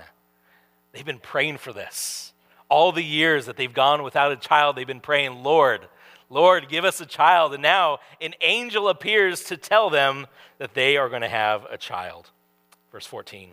They've 0.93 1.05
been 1.05 1.21
praying 1.21 1.59
for 1.59 1.73
this. 1.73 2.33
All 2.69 2.93
the 2.93 3.05
years 3.05 3.47
that 3.47 3.57
they've 3.57 3.73
gone 3.73 4.03
without 4.03 4.33
a 4.33 4.37
child, 4.37 4.77
they've 4.77 4.87
been 4.87 5.01
praying, 5.01 5.43
Lord, 5.43 5.89
Lord, 6.31 6.69
give 6.69 6.85
us 6.85 7.01
a 7.01 7.07
child. 7.07 7.55
And 7.55 7.63
now 7.63 7.99
an 8.21 8.35
angel 8.43 8.89
appears 8.89 9.45
to 9.45 9.57
tell 9.57 9.89
them 9.89 10.27
that 10.59 10.75
they 10.75 10.97
are 10.97 11.09
going 11.09 11.23
to 11.23 11.29
have 11.29 11.65
a 11.71 11.79
child. 11.79 12.31
Verse 12.93 13.07
14. 13.07 13.53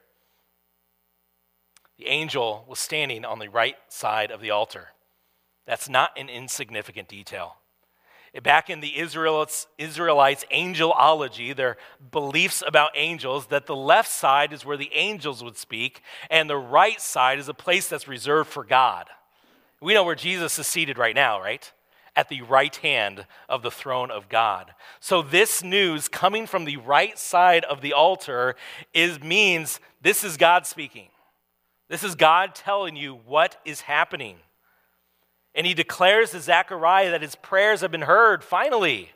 The 2.01 2.07
angel 2.07 2.65
was 2.67 2.79
standing 2.79 3.25
on 3.25 3.37
the 3.37 3.47
right 3.47 3.75
side 3.87 4.31
of 4.31 4.41
the 4.41 4.49
altar. 4.49 4.87
That's 5.67 5.87
not 5.87 6.09
an 6.17 6.29
insignificant 6.29 7.07
detail. 7.07 7.57
Back 8.41 8.71
in 8.71 8.79
the 8.79 8.97
Israelites, 8.97 9.67
Israelites' 9.77 10.43
angelology, 10.51 11.55
their 11.55 11.77
beliefs 12.11 12.63
about 12.65 12.89
angels, 12.95 13.45
that 13.47 13.67
the 13.67 13.75
left 13.75 14.09
side 14.09 14.51
is 14.51 14.65
where 14.65 14.77
the 14.77 14.89
angels 14.95 15.43
would 15.43 15.57
speak, 15.57 16.01
and 16.31 16.49
the 16.49 16.57
right 16.57 16.99
side 16.99 17.37
is 17.37 17.47
a 17.47 17.53
place 17.53 17.87
that's 17.87 18.07
reserved 18.07 18.49
for 18.49 18.63
God. 18.63 19.07
We 19.79 19.93
know 19.93 20.03
where 20.03 20.15
Jesus 20.15 20.57
is 20.57 20.65
seated 20.65 20.97
right 20.97 21.13
now, 21.13 21.39
right? 21.39 21.71
At 22.15 22.29
the 22.29 22.41
right 22.41 22.75
hand 22.77 23.27
of 23.47 23.61
the 23.61 23.69
throne 23.69 24.09
of 24.09 24.27
God. 24.27 24.73
So 24.99 25.21
this 25.21 25.63
news 25.63 26.07
coming 26.07 26.47
from 26.47 26.65
the 26.65 26.77
right 26.77 27.19
side 27.19 27.63
of 27.65 27.81
the 27.81 27.93
altar 27.93 28.55
is 28.91 29.21
means 29.21 29.79
this 30.01 30.23
is 30.23 30.35
God 30.35 30.65
speaking. 30.65 31.09
This 31.91 32.05
is 32.05 32.15
God 32.15 32.55
telling 32.55 32.95
you 32.95 33.19
what 33.25 33.57
is 33.65 33.81
happening. 33.81 34.37
And 35.53 35.67
he 35.67 35.73
declares 35.73 36.31
to 36.31 36.39
Zechariah 36.39 37.11
that 37.11 37.21
his 37.21 37.35
prayers 37.35 37.81
have 37.81 37.91
been 37.91 38.03
heard, 38.03 38.45
finally. 38.45 39.09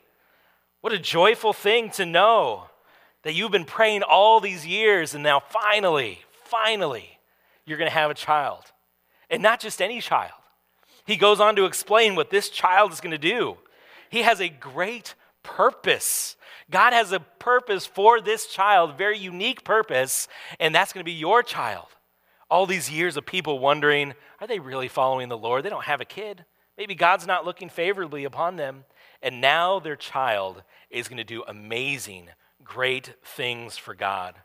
What 0.82 0.92
a 0.92 0.98
joyful 0.98 1.54
thing 1.54 1.88
to 1.92 2.04
know 2.04 2.64
that 3.22 3.32
you've 3.32 3.50
been 3.50 3.64
praying 3.64 4.02
all 4.02 4.40
these 4.40 4.66
years, 4.66 5.14
and 5.14 5.24
now 5.24 5.40
finally, 5.40 6.18
finally, 6.44 7.18
you're 7.64 7.78
going 7.78 7.90
to 7.90 7.96
have 7.96 8.10
a 8.10 8.14
child. 8.14 8.64
And 9.30 9.42
not 9.42 9.58
just 9.58 9.80
any 9.80 10.02
child. 10.02 10.32
He 11.06 11.16
goes 11.16 11.40
on 11.40 11.56
to 11.56 11.64
explain 11.64 12.14
what 12.14 12.28
this 12.28 12.50
child 12.50 12.92
is 12.92 13.00
going 13.00 13.10
to 13.12 13.18
do. 13.18 13.56
He 14.10 14.20
has 14.20 14.38
a 14.38 14.50
great 14.50 15.14
purpose. 15.42 16.36
God 16.70 16.92
has 16.92 17.10
a 17.10 17.20
purpose 17.20 17.86
for 17.86 18.20
this 18.20 18.48
child, 18.48 18.98
very 18.98 19.18
unique 19.18 19.64
purpose, 19.64 20.28
and 20.60 20.74
that's 20.74 20.92
going 20.92 21.00
to 21.00 21.10
be 21.10 21.12
your 21.12 21.42
child. 21.42 21.86
All 22.48 22.66
these 22.66 22.90
years 22.90 23.16
of 23.16 23.26
people 23.26 23.58
wondering, 23.58 24.14
are 24.40 24.46
they 24.46 24.58
really 24.58 24.88
following 24.88 25.28
the 25.28 25.38
Lord? 25.38 25.64
They 25.64 25.70
don't 25.70 25.84
have 25.84 26.00
a 26.00 26.04
kid. 26.04 26.44
Maybe 26.78 26.94
God's 26.94 27.26
not 27.26 27.44
looking 27.44 27.68
favorably 27.68 28.24
upon 28.24 28.56
them. 28.56 28.84
And 29.22 29.40
now 29.40 29.80
their 29.80 29.96
child 29.96 30.62
is 30.90 31.08
going 31.08 31.16
to 31.16 31.24
do 31.24 31.42
amazing, 31.48 32.28
great 32.62 33.14
things 33.24 33.76
for 33.76 33.94
God. 33.94 34.36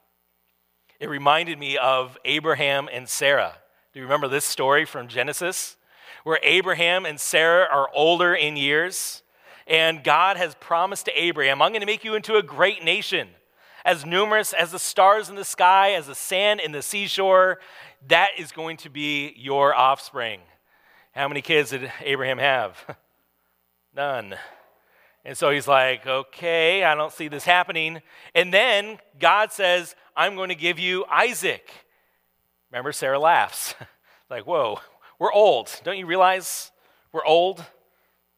It 0.99 1.09
reminded 1.09 1.59
me 1.59 1.77
of 1.77 2.17
Abraham 2.25 2.89
and 2.91 3.07
Sarah. 3.07 3.55
Do 3.93 3.99
you 3.99 4.05
remember 4.05 4.27
this 4.27 4.45
story 4.45 4.85
from 4.85 5.07
Genesis? 5.07 5.77
Where 6.23 6.39
Abraham 6.43 7.05
and 7.05 7.19
Sarah 7.19 7.67
are 7.71 7.89
older 7.93 8.33
in 8.33 8.55
years, 8.55 9.23
and 9.67 10.03
God 10.03 10.37
has 10.37 10.55
promised 10.55 11.05
to 11.05 11.21
Abraham, 11.21 11.61
I'm 11.61 11.71
going 11.71 11.81
to 11.81 11.87
make 11.87 12.03
you 12.03 12.15
into 12.15 12.35
a 12.35 12.43
great 12.43 12.83
nation 12.83 13.29
as 13.85 14.05
numerous 14.05 14.53
as 14.53 14.71
the 14.71 14.79
stars 14.79 15.29
in 15.29 15.35
the 15.35 15.45
sky, 15.45 15.93
as 15.93 16.07
the 16.07 16.15
sand 16.15 16.59
in 16.59 16.71
the 16.71 16.81
seashore. 16.81 17.59
That 18.07 18.31
is 18.37 18.51
going 18.51 18.77
to 18.77 18.89
be 18.89 19.33
your 19.37 19.75
offspring. 19.75 20.41
How 21.13 21.27
many 21.27 21.41
kids 21.41 21.71
did 21.71 21.91
Abraham 22.01 22.37
have? 22.37 22.97
None. 23.95 24.35
And 25.23 25.37
so 25.37 25.51
he's 25.51 25.67
like, 25.67 26.07
okay, 26.07 26.83
I 26.83 26.95
don't 26.95 27.11
see 27.11 27.27
this 27.27 27.43
happening. 27.43 28.01
And 28.33 28.53
then 28.53 28.97
God 29.19 29.51
says, 29.51 29.95
I'm 30.15 30.35
going 30.35 30.49
to 30.49 30.55
give 30.55 30.79
you 30.79 31.05
Isaac. 31.05 31.69
Remember, 32.71 32.91
Sarah 32.91 33.19
laughs. 33.19 33.75
like, 34.29 34.47
whoa, 34.47 34.79
we're 35.19 35.31
old. 35.31 35.69
Don't 35.83 35.97
you 35.97 36.07
realize 36.07 36.71
we're 37.11 37.25
old? 37.25 37.63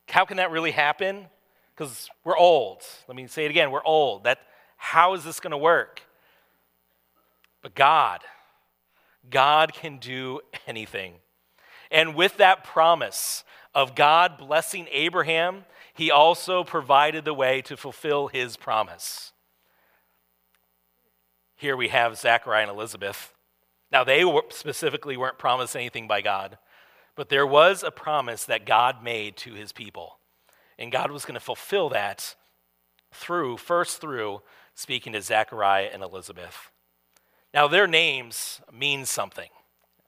How 0.10 0.26
can 0.26 0.38
that 0.38 0.52
really 0.52 0.72
happen? 0.72 1.28
Because 1.74 2.10
we're 2.24 2.38
old. 2.38 2.82
Let 3.08 3.16
me 3.16 3.28
say 3.28 3.46
it 3.46 3.52
again 3.52 3.72
we're 3.72 3.84
old. 3.84 4.26
That, 4.26 4.40
how 4.84 5.14
is 5.14 5.24
this 5.24 5.40
going 5.40 5.52
to 5.52 5.58
work? 5.58 6.02
But 7.62 7.74
God, 7.74 8.20
God 9.30 9.74
can 9.74 9.98
do 9.98 10.42
anything. 10.68 11.14
And 11.90 12.16
with 12.16 12.36
that 12.38 12.66
promise 12.66 13.46
of 13.74 13.96
God 13.96 14.38
blessing 14.38 14.88
Abraham, 14.92 15.64
he 15.94 16.12
also 16.12 16.66
provided 16.66 17.24
the 17.24 17.34
way 17.34 17.62
to 17.62 17.78
fulfill 17.78 18.28
his 18.28 18.58
promise. 18.58 19.32
Here 21.56 21.78
we 21.78 21.88
have 21.88 22.18
Zachariah 22.18 22.64
and 22.64 22.72
Elizabeth. 22.72 23.34
Now, 23.90 24.04
they 24.04 24.30
specifically 24.50 25.16
weren't 25.16 25.38
promised 25.38 25.78
anything 25.78 26.10
by 26.10 26.20
God, 26.20 26.58
but 27.16 27.30
there 27.30 27.48
was 27.48 27.84
a 27.84 27.92
promise 27.92 28.44
that 28.46 28.66
God 28.66 29.02
made 29.02 29.38
to 29.38 29.54
his 29.54 29.72
people. 29.72 30.20
And 30.78 30.92
God 30.92 31.10
was 31.10 31.24
going 31.24 31.36
to 31.36 31.40
fulfill 31.40 31.88
that 31.90 32.36
through, 33.14 33.58
first 33.58 34.02
through 34.02 34.42
speaking 34.76 35.14
to 35.14 35.22
Zachariah 35.22 35.90
and 35.94 36.04
Elizabeth. 36.04 36.72
Now, 37.54 37.68
their 37.68 37.88
names 37.88 38.62
mean 38.72 39.06
something. 39.06 39.50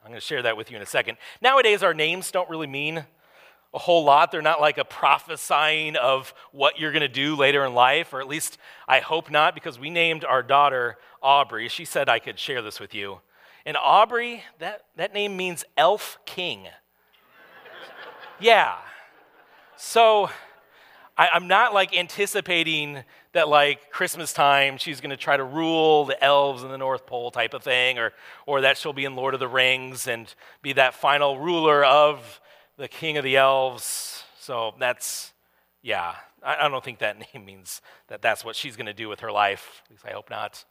I'm 0.04 0.12
going 0.12 0.20
to 0.20 0.26
share 0.26 0.42
that 0.44 0.58
with 0.58 0.70
you 0.72 0.78
in 0.78 0.84
a 0.84 0.88
second. 0.88 1.18
Nowadays, 1.42 1.84
our 1.84 1.94
names 1.94 2.32
don't 2.32 2.50
really 2.50 2.68
mean 2.68 3.06
a 3.74 3.80
whole 3.80 4.04
lot. 4.04 4.32
They're 4.32 4.42
not 4.42 4.62
like 4.62 4.78
a 4.78 4.86
prophesying 4.86 5.96
of 5.96 6.34
what 6.52 6.80
you're 6.80 6.92
going 6.92 7.02
to 7.02 7.08
do 7.08 7.36
later 7.36 7.66
in 7.66 7.74
life, 7.74 8.14
or 8.14 8.22
at 8.22 8.28
least 8.28 8.58
I 8.88 9.00
hope 9.00 9.30
not, 9.30 9.54
because 9.54 9.78
we 9.78 9.90
named 9.90 10.24
our 10.24 10.42
daughter 10.42 10.98
Aubrey. 11.22 11.68
She 11.68 11.86
said 11.86 12.08
I 12.08 12.20
could 12.20 12.40
share 12.40 12.62
this 12.62 12.80
with 12.80 12.96
you. 12.96 13.20
And 13.66 13.76
Aubrey, 13.78 14.44
that, 14.60 14.86
that 14.96 15.14
name 15.14 15.36
means 15.36 15.66
elf 15.76 16.20
king. 16.26 16.68
yeah. 18.40 18.76
So 19.76 20.30
I, 21.18 21.30
I'm 21.34 21.48
not 21.48 21.74
like 21.74 21.98
anticipating 21.98 23.04
that 23.36 23.50
like 23.50 23.92
Christmas 23.92 24.32
time 24.32 24.78
she's 24.78 25.02
going 25.02 25.10
to 25.10 25.18
try 25.18 25.36
to 25.36 25.44
rule 25.44 26.06
the 26.06 26.22
elves 26.24 26.64
in 26.64 26.70
the 26.70 26.78
North 26.78 27.06
Pole 27.06 27.32
type 27.32 27.54
of 27.54 27.62
thing, 27.62 28.00
or, 28.00 28.14
or 28.46 28.62
that 28.62 28.78
she'll 28.78 28.94
be 28.94 29.04
in 29.04 29.16
Lord 29.16 29.34
of 29.34 29.42
the 29.42 29.48
Rings 29.48 30.08
and 30.08 30.34
be 30.62 30.72
that 30.74 30.94
final 30.94 31.38
ruler 31.38 31.84
of 31.84 32.40
the 32.78 32.88
king 32.88 33.18
of 33.18 33.26
the 33.26 33.36
elves. 33.36 34.24
So 34.40 34.74
that's, 34.80 35.34
yeah, 35.82 36.16
I, 36.42 36.66
I 36.66 36.70
don't 36.70 36.84
think 36.84 37.00
that 37.00 37.20
name 37.34 37.46
means 37.46 37.82
that 38.08 38.22
that's 38.22 38.46
what 38.46 38.56
she's 38.56 38.78
going 38.78 38.86
to 38.86 38.94
do 38.94 39.10
with 39.10 39.20
her 39.20 39.34
life. 39.34 39.82
At 39.86 39.92
least 39.92 40.06
I 40.08 40.12
hope 40.12 40.30
not. 40.30 40.64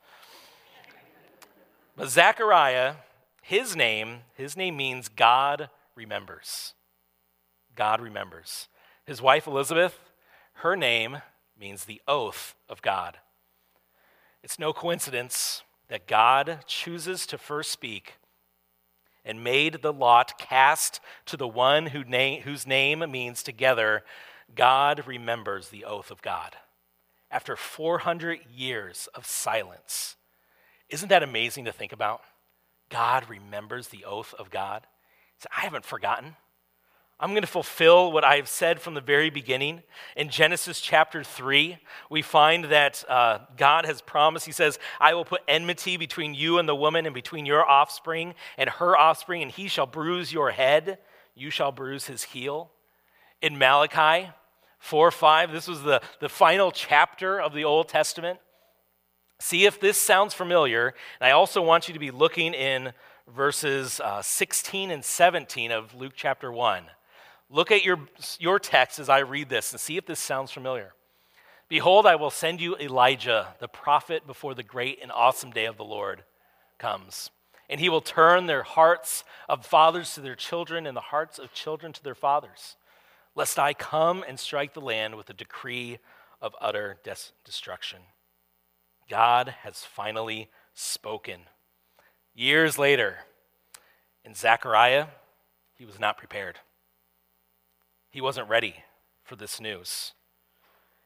But 1.96 2.08
Zechariah, 2.08 2.94
his 3.42 3.76
name, 3.76 4.20
his 4.34 4.56
name 4.56 4.76
means 4.76 5.08
God 5.08 5.68
remembers. 5.94 6.72
God 7.76 8.00
remembers. 8.00 8.68
His 9.04 9.20
wife 9.20 9.46
Elizabeth, 9.46 9.98
her 10.54 10.76
name 10.76 11.18
means 11.58 11.84
the 11.84 12.02
oath 12.06 12.54
of 12.68 12.82
God. 12.82 13.18
It's 14.42 14.58
no 14.58 14.72
coincidence 14.72 15.62
that 15.88 16.06
God 16.06 16.60
chooses 16.66 17.26
to 17.26 17.38
first 17.38 17.70
speak 17.70 18.14
and 19.24 19.42
made 19.42 19.80
the 19.80 19.92
lot 19.92 20.38
cast 20.38 21.00
to 21.26 21.36
the 21.36 21.48
one 21.48 21.86
who 21.86 22.04
whose 22.40 22.66
name 22.66 23.04
means 23.10 23.42
together, 23.42 24.04
God 24.54 25.06
remembers 25.06 25.68
the 25.68 25.84
oath 25.84 26.10
of 26.10 26.20
God. 26.20 26.56
After 27.30 27.56
400 27.56 28.40
years 28.54 29.08
of 29.14 29.26
silence, 29.26 30.16
isn't 30.88 31.08
that 31.08 31.22
amazing 31.22 31.64
to 31.64 31.72
think 31.72 31.92
about? 31.92 32.20
God 32.90 33.28
remembers 33.28 33.88
the 33.88 34.04
oath 34.04 34.34
of 34.38 34.50
God. 34.50 34.86
I 35.56 35.60
haven't 35.60 35.84
forgotten. 35.84 36.36
I'm 37.20 37.30
going 37.30 37.42
to 37.42 37.48
fulfill 37.48 38.10
what 38.10 38.24
I've 38.24 38.48
said 38.48 38.80
from 38.80 38.94
the 38.94 39.00
very 39.00 39.30
beginning. 39.30 39.82
In 40.16 40.28
Genesis 40.28 40.80
chapter 40.80 41.22
3, 41.22 41.78
we 42.10 42.22
find 42.22 42.64
that 42.64 43.04
uh, 43.08 43.38
God 43.56 43.86
has 43.86 44.00
promised, 44.02 44.46
He 44.46 44.52
says, 44.52 44.78
I 45.00 45.14
will 45.14 45.24
put 45.24 45.42
enmity 45.46 45.96
between 45.96 46.34
you 46.34 46.58
and 46.58 46.68
the 46.68 46.74
woman, 46.74 47.06
and 47.06 47.14
between 47.14 47.46
your 47.46 47.64
offspring 47.64 48.34
and 48.58 48.68
her 48.68 48.96
offspring, 48.96 49.42
and 49.42 49.50
he 49.50 49.68
shall 49.68 49.86
bruise 49.86 50.32
your 50.32 50.50
head, 50.50 50.98
you 51.36 51.50
shall 51.50 51.72
bruise 51.72 52.06
his 52.06 52.24
heel. 52.24 52.70
In 53.40 53.58
Malachi 53.58 54.30
4 54.80 55.10
5, 55.10 55.52
this 55.52 55.68
was 55.68 55.82
the, 55.82 56.02
the 56.20 56.28
final 56.28 56.72
chapter 56.72 57.40
of 57.40 57.54
the 57.54 57.64
Old 57.64 57.88
Testament. 57.88 58.40
See 59.38 59.66
if 59.66 59.80
this 59.80 59.98
sounds 59.98 60.34
familiar. 60.34 60.94
And 61.20 61.28
I 61.28 61.30
also 61.32 61.62
want 61.62 61.88
you 61.88 61.94
to 61.94 62.00
be 62.00 62.10
looking 62.10 62.54
in 62.54 62.92
verses 63.32 64.00
uh, 64.00 64.22
16 64.22 64.90
and 64.90 65.04
17 65.04 65.70
of 65.70 65.94
Luke 65.94 66.12
chapter 66.16 66.52
1. 66.52 66.84
Look 67.54 67.70
at 67.70 67.84
your, 67.84 68.00
your 68.40 68.58
text 68.58 68.98
as 68.98 69.08
I 69.08 69.20
read 69.20 69.48
this 69.48 69.70
and 69.70 69.80
see 69.80 69.96
if 69.96 70.06
this 70.06 70.18
sounds 70.18 70.50
familiar. 70.50 70.92
Behold, 71.68 72.04
I 72.04 72.16
will 72.16 72.32
send 72.32 72.60
you 72.60 72.76
Elijah, 72.76 73.54
the 73.60 73.68
prophet, 73.68 74.26
before 74.26 74.54
the 74.54 74.64
great 74.64 74.98
and 75.00 75.12
awesome 75.12 75.52
day 75.52 75.66
of 75.66 75.76
the 75.76 75.84
Lord 75.84 76.24
comes. 76.78 77.30
And 77.70 77.78
he 77.78 77.88
will 77.88 78.00
turn 78.00 78.46
their 78.46 78.64
hearts 78.64 79.22
of 79.48 79.64
fathers 79.64 80.14
to 80.14 80.20
their 80.20 80.34
children 80.34 80.84
and 80.84 80.96
the 80.96 81.00
hearts 81.00 81.38
of 81.38 81.52
children 81.52 81.92
to 81.92 82.02
their 82.02 82.16
fathers, 82.16 82.74
lest 83.36 83.56
I 83.56 83.72
come 83.72 84.24
and 84.26 84.40
strike 84.40 84.74
the 84.74 84.80
land 84.80 85.14
with 85.14 85.30
a 85.30 85.34
decree 85.34 85.98
of 86.42 86.56
utter 86.60 86.96
des- 87.04 87.30
destruction. 87.44 88.00
God 89.08 89.54
has 89.62 89.84
finally 89.84 90.50
spoken. 90.74 91.42
Years 92.34 92.80
later, 92.80 93.18
in 94.24 94.34
Zechariah, 94.34 95.06
he 95.76 95.84
was 95.84 96.00
not 96.00 96.18
prepared. 96.18 96.58
He 98.14 98.20
wasn't 98.20 98.48
ready 98.48 98.76
for 99.24 99.34
this 99.34 99.60
news. 99.60 100.12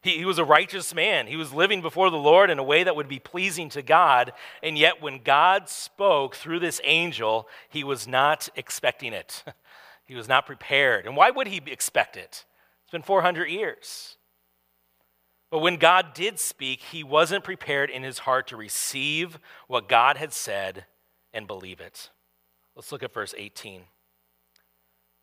He, 0.03 0.19
he, 0.19 0.27
was 0.27 0.37
a 0.37 0.45
righteous 0.45 0.95
man. 0.95 1.27
He 1.27 1.37
was 1.37 1.55
living 1.55 1.81
before 1.81 2.11
the 2.11 2.19
Lord 2.19 2.50
in 2.50 2.59
a 2.59 2.62
way 2.62 2.85
that 2.85 2.95
would 2.95 3.09
be 3.09 3.19
pleasing 3.19 3.71
to 3.71 3.81
God. 3.81 4.35
And 4.62 4.77
yet, 4.77 5.00
when 5.00 5.23
God 5.23 5.71
spoke 5.71 6.37
through 6.37 6.59
this 6.59 6.83
angel, 6.85 7.49
he 7.71 7.83
was 7.83 8.07
not 8.07 8.50
expecting 8.57 9.15
it. 9.15 9.43
he 10.05 10.15
was 10.17 10.29
not 10.29 10.45
prepared. 10.45 11.07
And 11.07 11.17
why 11.17 11.31
would 11.31 11.47
he 11.47 11.62
expect 11.65 12.19
it? 12.19 12.45
It's 12.85 12.93
been 12.93 13.00
400 13.00 13.47
years. 13.47 14.19
But 15.50 15.61
when 15.61 15.77
God 15.79 16.12
did 16.12 16.38
speak, 16.38 16.83
he 16.83 17.03
wasn't 17.03 17.43
prepared 17.43 17.88
in 17.88 18.03
his 18.03 18.19
heart 18.19 18.49
to 18.49 18.57
receive 18.59 19.38
what 19.67 19.88
God 19.88 20.19
had 20.19 20.35
said 20.35 20.85
and 21.33 21.47
believe 21.47 21.81
it. 21.81 22.11
Let's 22.77 22.93
look 22.93 23.03
at 23.03 23.15
verse 23.15 23.33
18. 23.35 23.85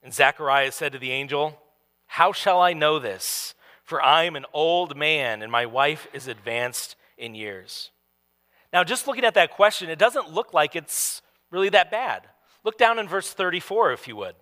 And 0.01 0.11
Zechariah 0.11 0.71
said 0.71 0.91
to 0.93 0.97
the 0.97 1.11
angel, 1.11 1.59
How 2.07 2.31
shall 2.31 2.61
I 2.61 2.73
know 2.73 2.99
this? 2.99 3.55
For 3.83 4.01
I 4.01 4.23
am 4.23 4.35
an 4.35 4.45
old 4.53 4.97
man, 4.97 5.41
and 5.41 5.51
my 5.51 5.65
wife 5.65 6.07
is 6.13 6.27
advanced 6.27 6.95
in 7.17 7.35
years. 7.35 7.91
Now, 8.73 8.83
just 8.83 9.07
looking 9.07 9.23
at 9.23 9.35
that 9.35 9.51
question, 9.51 9.89
it 9.89 9.99
doesn't 9.99 10.33
look 10.33 10.53
like 10.53 10.75
it's 10.75 11.21
really 11.51 11.69
that 11.69 11.91
bad. 11.91 12.23
Look 12.63 12.77
down 12.77 12.99
in 12.99 13.07
verse 13.07 13.31
34, 13.31 13.93
if 13.93 14.07
you 14.07 14.15
would. 14.15 14.35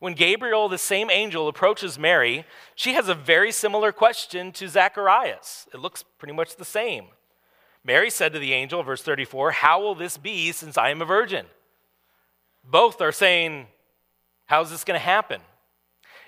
When 0.00 0.12
Gabriel, 0.12 0.68
the 0.68 0.78
same 0.78 1.10
angel, 1.10 1.48
approaches 1.48 1.98
Mary, 1.98 2.44
she 2.74 2.92
has 2.92 3.08
a 3.08 3.14
very 3.14 3.50
similar 3.50 3.90
question 3.90 4.52
to 4.52 4.68
Zacharias. 4.68 5.66
It 5.74 5.80
looks 5.80 6.04
pretty 6.18 6.34
much 6.34 6.56
the 6.56 6.64
same. 6.64 7.06
Mary 7.82 8.10
said 8.10 8.32
to 8.32 8.38
the 8.38 8.52
angel, 8.52 8.82
verse 8.82 9.02
34, 9.02 9.50
How 9.52 9.80
will 9.80 9.94
this 9.94 10.18
be 10.18 10.52
since 10.52 10.76
I 10.76 10.90
am 10.90 11.02
a 11.02 11.06
virgin? 11.06 11.46
Both 12.62 13.00
are 13.00 13.12
saying, 13.12 13.66
How's 14.46 14.70
this 14.70 14.84
going 14.84 14.98
to 14.98 15.04
happen? 15.04 15.40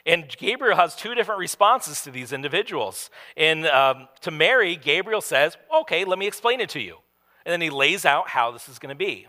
And 0.06 0.28
Gabriel 0.38 0.76
has 0.76 0.96
two 0.96 1.14
different 1.14 1.38
responses 1.38 2.02
to 2.02 2.10
these 2.10 2.32
individuals. 2.32 3.10
And 3.36 3.66
um, 3.66 4.08
to 4.22 4.30
Mary, 4.30 4.76
Gabriel 4.76 5.20
says, 5.20 5.56
Okay, 5.74 6.04
let 6.04 6.18
me 6.18 6.26
explain 6.26 6.60
it 6.60 6.70
to 6.70 6.80
you. 6.80 6.96
And 7.44 7.52
then 7.52 7.60
he 7.60 7.70
lays 7.70 8.04
out 8.04 8.28
how 8.28 8.50
this 8.50 8.68
is 8.68 8.78
going 8.78 8.94
to 8.94 8.98
be. 8.98 9.26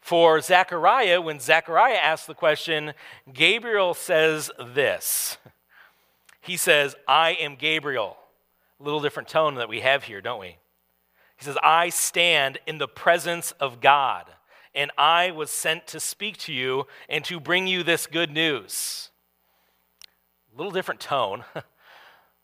For 0.00 0.40
Zechariah, 0.40 1.20
when 1.20 1.40
Zechariah 1.40 1.98
asks 2.02 2.26
the 2.26 2.34
question, 2.34 2.94
Gabriel 3.32 3.94
says 3.94 4.50
this. 4.74 5.36
He 6.40 6.56
says, 6.56 6.96
I 7.06 7.32
am 7.32 7.56
Gabriel. 7.56 8.16
A 8.80 8.82
little 8.82 9.00
different 9.00 9.28
tone 9.28 9.56
that 9.56 9.68
we 9.68 9.80
have 9.80 10.04
here, 10.04 10.22
don't 10.22 10.40
we? 10.40 10.56
He 11.36 11.44
says, 11.44 11.58
I 11.62 11.90
stand 11.90 12.58
in 12.66 12.78
the 12.78 12.88
presence 12.88 13.52
of 13.52 13.80
God, 13.80 14.26
and 14.74 14.90
I 14.96 15.30
was 15.30 15.50
sent 15.50 15.86
to 15.88 16.00
speak 16.00 16.38
to 16.38 16.52
you 16.52 16.86
and 17.08 17.24
to 17.26 17.40
bring 17.40 17.66
you 17.66 17.82
this 17.82 18.06
good 18.06 18.30
news. 18.30 19.09
A 20.52 20.56
little 20.56 20.72
different 20.72 21.00
tone, 21.00 21.44
a 21.54 21.62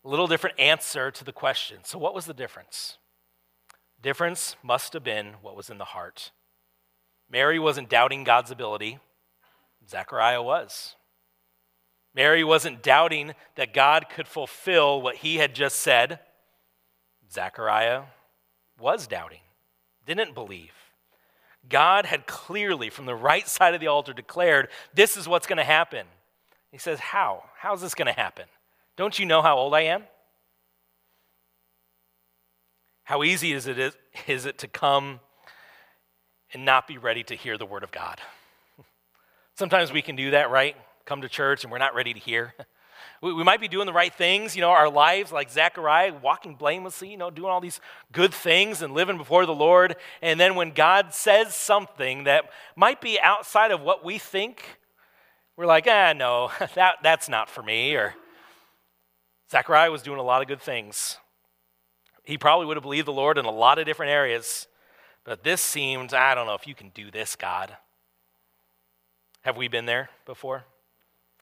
little 0.03 0.27
different 0.27 0.59
answer 0.59 1.11
to 1.11 1.23
the 1.23 1.33
question. 1.33 1.79
So, 1.83 1.97
what 1.97 2.15
was 2.15 2.25
the 2.25 2.33
difference? 2.33 2.97
Difference 4.01 4.55
must 4.63 4.93
have 4.93 5.03
been 5.03 5.35
what 5.41 5.55
was 5.55 5.69
in 5.69 5.77
the 5.77 5.85
heart. 5.85 6.31
Mary 7.29 7.59
wasn't 7.59 7.89
doubting 7.89 8.23
God's 8.23 8.51
ability, 8.51 8.99
Zechariah 9.89 10.41
was. 10.41 10.95
Mary 12.13 12.43
wasn't 12.43 12.81
doubting 12.81 13.33
that 13.55 13.73
God 13.73 14.07
could 14.09 14.27
fulfill 14.27 15.01
what 15.01 15.17
he 15.17 15.37
had 15.37 15.53
just 15.53 15.79
said. 15.79 16.19
Zechariah 17.31 18.03
was 18.79 19.07
doubting, 19.07 19.41
didn't 20.05 20.33
believe. 20.33 20.71
God 21.69 22.05
had 22.05 22.25
clearly, 22.25 22.89
from 22.89 23.05
the 23.05 23.15
right 23.15 23.47
side 23.47 23.73
of 23.73 23.81
the 23.81 23.87
altar, 23.87 24.13
declared, 24.13 24.69
This 24.93 25.17
is 25.17 25.27
what's 25.27 25.47
going 25.47 25.57
to 25.57 25.63
happen. 25.63 26.07
He 26.71 26.77
says, 26.77 26.99
How? 26.99 27.43
How 27.59 27.73
is 27.73 27.81
this 27.81 27.95
going 27.95 28.07
to 28.07 28.19
happen? 28.19 28.45
Don't 28.95 29.17
you 29.17 29.25
know 29.25 29.41
how 29.41 29.57
old 29.57 29.73
I 29.73 29.81
am? 29.81 30.03
How 33.03 33.23
easy 33.23 33.53
is 33.53 33.67
it, 33.67 33.79
is, 33.79 33.97
is 34.27 34.45
it 34.45 34.57
to 34.59 34.67
come 34.67 35.19
and 36.53 36.65
not 36.65 36.87
be 36.87 36.97
ready 36.97 37.23
to 37.23 37.35
hear 37.35 37.57
the 37.57 37.65
word 37.65 37.83
of 37.83 37.91
God. 37.91 38.19
Sometimes 39.55 39.91
we 39.91 40.01
can 40.01 40.15
do 40.15 40.31
that, 40.31 40.49
right? 40.49 40.75
Come 41.05 41.21
to 41.21 41.29
church 41.29 41.63
and 41.63 41.71
we're 41.71 41.77
not 41.77 41.95
ready 41.95 42.13
to 42.13 42.19
hear. 42.19 42.53
We, 43.21 43.33
we 43.33 43.43
might 43.43 43.61
be 43.61 43.67
doing 43.67 43.87
the 43.87 43.93
right 43.93 44.13
things, 44.13 44.55
you 44.55 44.61
know, 44.61 44.69
our 44.69 44.89
lives 44.89 45.31
like 45.31 45.49
Zechariah, 45.49 46.13
walking 46.21 46.53
blamelessly, 46.53 47.09
you 47.09 47.17
know, 47.17 47.31
doing 47.31 47.49
all 47.49 47.61
these 47.61 47.79
good 48.11 48.31
things 48.31 48.83
and 48.83 48.93
living 48.93 49.17
before 49.17 49.47
the 49.47 49.55
Lord. 49.55 49.95
And 50.21 50.39
then 50.39 50.53
when 50.53 50.71
God 50.71 51.15
says 51.15 51.55
something 51.55 52.25
that 52.25 52.49
might 52.75 53.01
be 53.01 53.19
outside 53.19 53.71
of 53.71 53.81
what 53.81 54.05
we 54.05 54.19
think, 54.19 54.79
we're 55.57 55.65
like, 55.65 55.87
ah, 55.89 56.13
no, 56.15 56.51
that, 56.75 56.97
that's 57.03 57.27
not 57.27 57.49
for 57.49 57.61
me. 57.61 57.95
Or 57.95 58.13
Zechariah 59.51 59.91
was 59.91 60.03
doing 60.03 60.19
a 60.19 60.23
lot 60.23 60.41
of 60.41 60.47
good 60.47 60.61
things. 60.61 61.17
He 62.23 62.37
probably 62.37 62.67
would 62.67 62.77
have 62.77 62.83
believed 62.83 63.07
the 63.07 63.13
Lord 63.13 63.37
in 63.37 63.45
a 63.45 63.51
lot 63.51 63.79
of 63.79 63.85
different 63.85 64.11
areas. 64.11 64.67
But 65.23 65.43
this 65.43 65.61
seems, 65.61 66.13
I 66.13 66.35
don't 66.35 66.45
know 66.45 66.53
if 66.53 66.67
you 66.67 66.75
can 66.75 66.89
do 66.89 67.11
this, 67.11 67.35
God. 67.35 67.75
Have 69.41 69.57
we 69.57 69.67
been 69.67 69.85
there 69.85 70.09
before? 70.25 70.65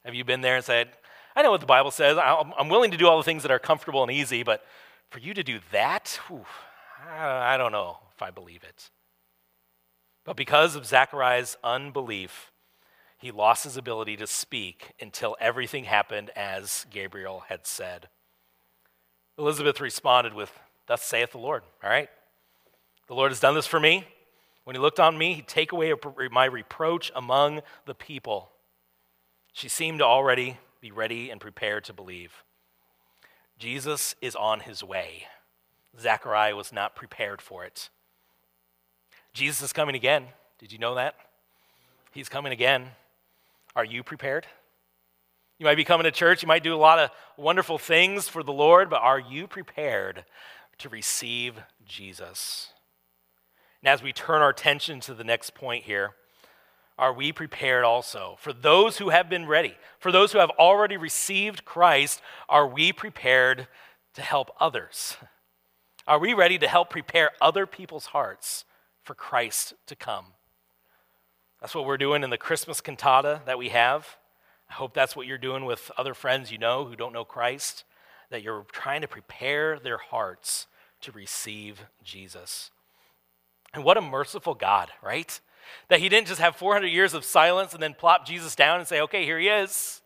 Have 0.03 0.15
you 0.15 0.23
been 0.23 0.41
there 0.41 0.55
and 0.55 0.65
said, 0.65 0.89
I 1.35 1.41
know 1.41 1.51
what 1.51 1.59
the 1.59 1.67
Bible 1.67 1.91
says. 1.91 2.17
I'm 2.17 2.69
willing 2.69 2.91
to 2.91 2.97
do 2.97 3.07
all 3.07 3.17
the 3.17 3.23
things 3.23 3.41
that 3.41 3.51
are 3.51 3.59
comfortable 3.59 4.03
and 4.03 4.11
easy, 4.11 4.43
but 4.43 4.63
for 5.09 5.19
you 5.19 5.33
to 5.33 5.43
do 5.43 5.59
that, 5.71 6.19
whew, 6.27 6.45
I 7.09 7.57
don't 7.57 7.71
know 7.71 7.97
if 8.15 8.21
I 8.21 8.31
believe 8.31 8.63
it. 8.63 8.89
But 10.23 10.37
because 10.37 10.75
of 10.75 10.85
Zechariah's 10.85 11.57
unbelief, 11.63 12.51
he 13.25 13.31
lost 13.31 13.63
his 13.63 13.75
ability 13.75 14.15
to 14.17 14.27
speak 14.27 14.93
until 15.01 15.35
everything 15.39 15.85
happened 15.85 16.29
as 16.35 16.85
Gabriel 16.91 17.43
had 17.49 17.65
said. 17.65 18.07
Elizabeth 19.37 19.81
responded 19.81 20.33
with, 20.33 20.51
Thus 20.85 21.01
saith 21.01 21.31
the 21.31 21.39
Lord, 21.39 21.63
all 21.83 21.89
right? 21.89 22.09
The 23.07 23.15
Lord 23.15 23.31
has 23.31 23.39
done 23.39 23.55
this 23.55 23.65
for 23.65 23.79
me. 23.79 24.05
When 24.63 24.75
he 24.75 24.79
looked 24.79 24.99
on 24.99 25.17
me, 25.17 25.33
he'd 25.33 25.47
take 25.47 25.71
away 25.71 25.93
my 26.31 26.45
reproach 26.45 27.11
among 27.15 27.61
the 27.85 27.95
people. 27.95 28.51
She 29.53 29.69
seemed 29.69 29.99
to 29.99 30.05
already 30.05 30.59
be 30.79 30.91
ready 30.91 31.31
and 31.31 31.41
prepared 31.41 31.83
to 31.85 31.93
believe. 31.93 32.43
Jesus 33.57 34.15
is 34.21 34.35
on 34.35 34.59
his 34.59 34.83
way. 34.83 35.23
Zechariah 35.99 36.55
was 36.55 36.71
not 36.71 36.95
prepared 36.95 37.41
for 37.41 37.65
it. 37.65 37.89
Jesus 39.33 39.63
is 39.63 39.73
coming 39.73 39.95
again. 39.95 40.27
Did 40.59 40.71
you 40.71 40.77
know 40.77 40.93
that? 40.95 41.15
He's 42.11 42.29
coming 42.29 42.51
again. 42.51 42.91
Are 43.75 43.85
you 43.85 44.03
prepared? 44.03 44.47
You 45.59 45.65
might 45.65 45.75
be 45.75 45.83
coming 45.83 46.03
to 46.05 46.11
church, 46.11 46.41
you 46.41 46.47
might 46.47 46.63
do 46.63 46.75
a 46.75 46.77
lot 46.77 46.99
of 46.99 47.11
wonderful 47.37 47.77
things 47.77 48.27
for 48.27 48.43
the 48.43 48.53
Lord, 48.53 48.89
but 48.89 49.01
are 49.01 49.19
you 49.19 49.47
prepared 49.47 50.25
to 50.79 50.89
receive 50.89 51.55
Jesus? 51.85 52.69
And 53.81 53.89
as 53.89 54.03
we 54.03 54.11
turn 54.11 54.41
our 54.41 54.49
attention 54.49 54.99
to 55.01 55.13
the 55.13 55.23
next 55.23 55.53
point 55.53 55.85
here, 55.85 56.11
are 56.97 57.13
we 57.13 57.31
prepared 57.31 57.83
also? 57.83 58.37
For 58.39 58.53
those 58.53 58.97
who 58.97 59.09
have 59.09 59.29
been 59.29 59.45
ready, 59.45 59.75
for 59.99 60.11
those 60.11 60.31
who 60.31 60.39
have 60.39 60.51
already 60.51 60.97
received 60.97 61.65
Christ, 61.65 62.21
are 62.47 62.67
we 62.67 62.93
prepared 62.93 63.67
to 64.13 64.21
help 64.21 64.51
others? 64.59 65.17
Are 66.07 66.19
we 66.19 66.33
ready 66.33 66.57
to 66.57 66.67
help 66.67 66.89
prepare 66.89 67.31
other 67.41 67.65
people's 67.65 68.07
hearts 68.07 68.63
for 69.03 69.13
Christ 69.13 69.73
to 69.87 69.95
come? 69.95 70.34
That's 71.65 71.73
what 71.73 71.85
we're 71.85 71.97
doing 71.97 72.23
in 72.23 72.29
the 72.29 72.37
Christmas 72.37 72.79
cantata 72.79 73.41
that 73.47 73.57
we 73.57 73.69
have. 73.69 74.17
I 74.69 74.73
hope 74.73 74.93
that's 74.93 75.15
what 75.15 75.25
you're 75.25 75.39
doing 75.39 75.65
with 75.65 75.89
other 75.97 76.13
friends 76.13 76.51
you 76.51 76.59
know 76.59 76.85
who 76.85 76.95
don't 76.95 77.11
know 77.11 77.25
Christ, 77.25 77.85
that 78.29 78.43
you're 78.43 78.67
trying 78.71 79.01
to 79.01 79.07
prepare 79.07 79.79
their 79.79 79.97
hearts 79.97 80.67
to 81.01 81.11
receive 81.11 81.81
Jesus. 82.03 82.69
And 83.73 83.83
what 83.83 83.97
a 83.97 84.01
merciful 84.01 84.53
God, 84.53 84.91
right? 85.01 85.41
That 85.87 86.01
he 86.01 86.07
didn't 86.07 86.27
just 86.27 86.39
have 86.39 86.55
400 86.55 86.85
years 86.85 87.15
of 87.15 87.25
silence 87.25 87.73
and 87.73 87.81
then 87.81 87.95
plop 87.95 88.27
Jesus 88.27 88.55
down 88.55 88.77
and 88.77 88.87
say, 88.87 89.01
okay, 89.01 89.25
here 89.25 89.39
he 89.39 89.47
is. 89.47 90.03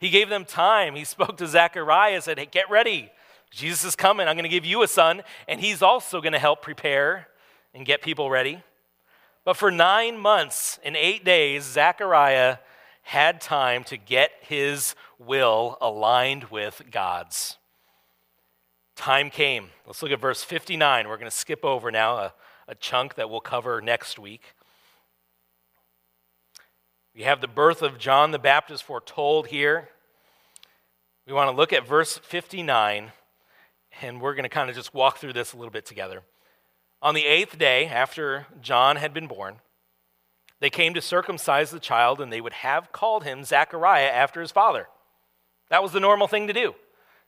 He 0.00 0.08
gave 0.08 0.30
them 0.30 0.46
time. 0.46 0.94
He 0.94 1.04
spoke 1.04 1.36
to 1.36 1.46
Zechariah 1.46 2.14
and 2.14 2.24
said, 2.24 2.38
hey, 2.38 2.48
get 2.50 2.70
ready. 2.70 3.10
Jesus 3.50 3.84
is 3.84 3.94
coming. 3.94 4.26
I'm 4.26 4.36
going 4.36 4.44
to 4.44 4.48
give 4.48 4.64
you 4.64 4.82
a 4.82 4.88
son, 4.88 5.20
and 5.46 5.60
he's 5.60 5.82
also 5.82 6.22
going 6.22 6.32
to 6.32 6.38
help 6.38 6.62
prepare 6.62 7.28
and 7.74 7.84
get 7.84 8.00
people 8.00 8.30
ready. 8.30 8.62
But 9.48 9.56
for 9.56 9.70
nine 9.70 10.18
months 10.18 10.78
and 10.84 10.94
eight 10.94 11.24
days, 11.24 11.64
Zechariah 11.64 12.58
had 13.00 13.40
time 13.40 13.82
to 13.84 13.96
get 13.96 14.30
his 14.42 14.94
will 15.18 15.78
aligned 15.80 16.50
with 16.50 16.82
God's 16.90 17.56
time 18.94 19.30
came. 19.30 19.70
Let's 19.86 20.02
look 20.02 20.12
at 20.12 20.20
verse 20.20 20.44
59. 20.44 21.08
We're 21.08 21.16
going 21.16 21.30
to 21.30 21.34
skip 21.34 21.64
over 21.64 21.90
now 21.90 22.18
a, 22.18 22.34
a 22.68 22.74
chunk 22.74 23.14
that 23.14 23.30
we'll 23.30 23.40
cover 23.40 23.80
next 23.80 24.18
week. 24.18 24.42
We 27.14 27.22
have 27.22 27.40
the 27.40 27.48
birth 27.48 27.80
of 27.80 27.96
John 27.96 28.32
the 28.32 28.38
Baptist 28.38 28.84
foretold 28.84 29.46
here. 29.46 29.88
We 31.26 31.32
want 31.32 31.50
to 31.50 31.56
look 31.56 31.72
at 31.72 31.88
verse 31.88 32.18
59, 32.18 33.12
and 34.02 34.20
we're 34.20 34.34
going 34.34 34.42
to 34.42 34.50
kind 34.50 34.68
of 34.68 34.76
just 34.76 34.92
walk 34.92 35.16
through 35.16 35.32
this 35.32 35.54
a 35.54 35.56
little 35.56 35.72
bit 35.72 35.86
together. 35.86 36.22
On 37.00 37.14
the 37.14 37.24
eighth 37.24 37.58
day 37.58 37.86
after 37.86 38.46
John 38.60 38.96
had 38.96 39.14
been 39.14 39.26
born, 39.26 39.56
they 40.60 40.70
came 40.70 40.94
to 40.94 41.00
circumcise 41.00 41.70
the 41.70 41.78
child, 41.78 42.20
and 42.20 42.32
they 42.32 42.40
would 42.40 42.52
have 42.52 42.90
called 42.92 43.24
him 43.24 43.44
Zechariah 43.44 44.08
after 44.08 44.40
his 44.40 44.50
father. 44.50 44.88
That 45.70 45.82
was 45.82 45.92
the 45.92 46.00
normal 46.00 46.26
thing 46.26 46.48
to 46.48 46.52
do. 46.52 46.74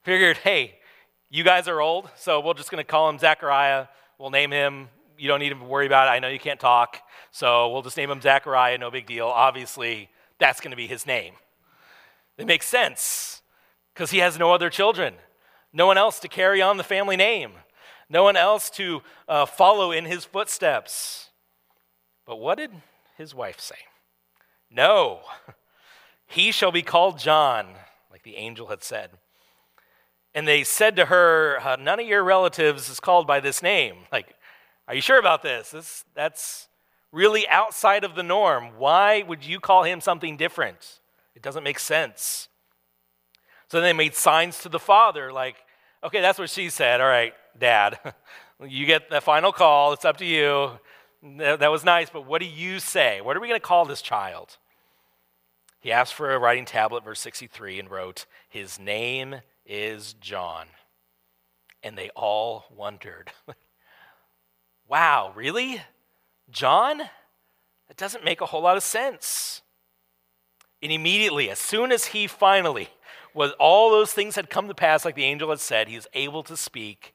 Figured, 0.02 0.38
hey, 0.38 0.78
you 1.28 1.44
guys 1.44 1.68
are 1.68 1.80
old, 1.80 2.10
so 2.16 2.40
we're 2.40 2.54
just 2.54 2.70
going 2.70 2.82
to 2.82 2.90
call 2.90 3.08
him 3.08 3.18
Zechariah. 3.18 3.86
We'll 4.18 4.30
name 4.30 4.50
him 4.50 4.88
you 5.20 5.28
don't 5.28 5.40
need 5.40 5.50
to 5.50 5.56
worry 5.56 5.86
about 5.86 6.08
it. 6.08 6.12
I 6.12 6.18
know 6.18 6.28
you 6.28 6.38
can't 6.38 6.58
talk, 6.58 6.96
so 7.30 7.70
we'll 7.70 7.82
just 7.82 7.96
name 7.96 8.10
him 8.10 8.22
Zechariah, 8.22 8.78
no 8.78 8.90
big 8.90 9.06
deal. 9.06 9.26
Obviously, 9.26 10.08
that's 10.38 10.60
going 10.60 10.70
to 10.70 10.76
be 10.76 10.86
his 10.86 11.06
name. 11.06 11.34
It 12.38 12.46
makes 12.46 12.66
sense 12.66 13.42
because 13.92 14.10
he 14.10 14.18
has 14.18 14.38
no 14.38 14.52
other 14.52 14.70
children, 14.70 15.14
no 15.74 15.86
one 15.86 15.98
else 15.98 16.20
to 16.20 16.28
carry 16.28 16.62
on 16.62 16.78
the 16.78 16.84
family 16.84 17.16
name, 17.16 17.52
no 18.10 18.24
one 18.24 18.36
else 18.36 18.68
to 18.70 19.02
uh, 19.28 19.46
follow 19.46 19.92
in 19.92 20.04
his 20.04 20.24
footsteps. 20.24 21.30
But 22.26 22.36
what 22.36 22.58
did 22.58 22.72
his 23.16 23.34
wife 23.34 23.60
say? 23.60 23.76
No, 24.70 25.20
he 26.26 26.50
shall 26.50 26.72
be 26.72 26.82
called 26.82 27.18
John, 27.18 27.68
like 28.10 28.24
the 28.24 28.36
angel 28.36 28.66
had 28.66 28.82
said. 28.82 29.10
And 30.34 30.46
they 30.46 30.64
said 30.64 30.96
to 30.96 31.06
her, 31.06 31.58
uh, 31.60 31.76
None 31.76 32.00
of 32.00 32.06
your 32.06 32.22
relatives 32.22 32.90
is 32.90 33.00
called 33.00 33.26
by 33.26 33.40
this 33.40 33.62
name. 33.62 33.96
Like, 34.12 34.34
are 34.88 34.94
you 34.94 35.00
sure 35.00 35.20
about 35.20 35.42
this? 35.42 35.70
this? 35.70 36.04
That's 36.16 36.66
really 37.12 37.46
outside 37.46 38.02
of 38.02 38.16
the 38.16 38.24
norm. 38.24 38.76
Why 38.76 39.22
would 39.22 39.44
you 39.44 39.60
call 39.60 39.84
him 39.84 40.00
something 40.00 40.36
different? 40.36 40.98
It 41.36 41.42
doesn't 41.42 41.62
make 41.62 41.78
sense. 41.78 42.48
So 43.68 43.80
they 43.80 43.92
made 43.92 44.16
signs 44.16 44.58
to 44.62 44.68
the 44.68 44.80
father, 44.80 45.32
like, 45.32 45.56
okay, 46.02 46.20
that's 46.20 46.40
what 46.40 46.50
she 46.50 46.70
said. 46.70 47.00
All 47.00 47.06
right, 47.06 47.32
dad, 47.58 47.98
you 48.66 48.86
get 48.86 49.10
the 49.10 49.20
final 49.20 49.52
call. 49.52 49.92
It's 49.92 50.04
up 50.04 50.16
to 50.18 50.24
you. 50.24 50.72
That 51.22 51.70
was 51.70 51.84
nice, 51.84 52.08
but 52.10 52.26
what 52.26 52.40
do 52.40 52.46
you 52.46 52.80
say? 52.80 53.20
What 53.20 53.36
are 53.36 53.40
we 53.40 53.48
going 53.48 53.60
to 53.60 53.66
call 53.66 53.84
this 53.84 54.02
child? 54.02 54.56
He 55.80 55.92
asked 55.92 56.14
for 56.14 56.32
a 56.32 56.38
writing 56.38 56.64
tablet, 56.64 57.04
verse 57.04 57.20
63, 57.20 57.78
and 57.78 57.90
wrote, 57.90 58.26
His 58.48 58.78
name 58.78 59.36
is 59.66 60.14
John. 60.14 60.66
And 61.82 61.96
they 61.96 62.10
all 62.10 62.66
wondered. 62.74 63.32
Wow, 64.90 65.32
really? 65.36 65.80
John? 66.50 66.98
That 66.98 67.96
doesn't 67.96 68.24
make 68.24 68.40
a 68.40 68.46
whole 68.46 68.62
lot 68.62 68.76
of 68.76 68.82
sense. 68.82 69.62
And 70.82 70.90
immediately, 70.90 71.48
as 71.48 71.60
soon 71.60 71.92
as 71.92 72.06
he 72.06 72.26
finally 72.26 72.88
was 73.32 73.52
all 73.60 73.92
those 73.92 74.12
things 74.12 74.34
had 74.34 74.50
come 74.50 74.66
to 74.66 74.74
pass, 74.74 75.04
like 75.04 75.14
the 75.14 75.24
angel 75.24 75.50
had 75.50 75.60
said, 75.60 75.86
he 75.86 75.94
was 75.94 76.08
able 76.12 76.42
to 76.42 76.56
speak. 76.56 77.14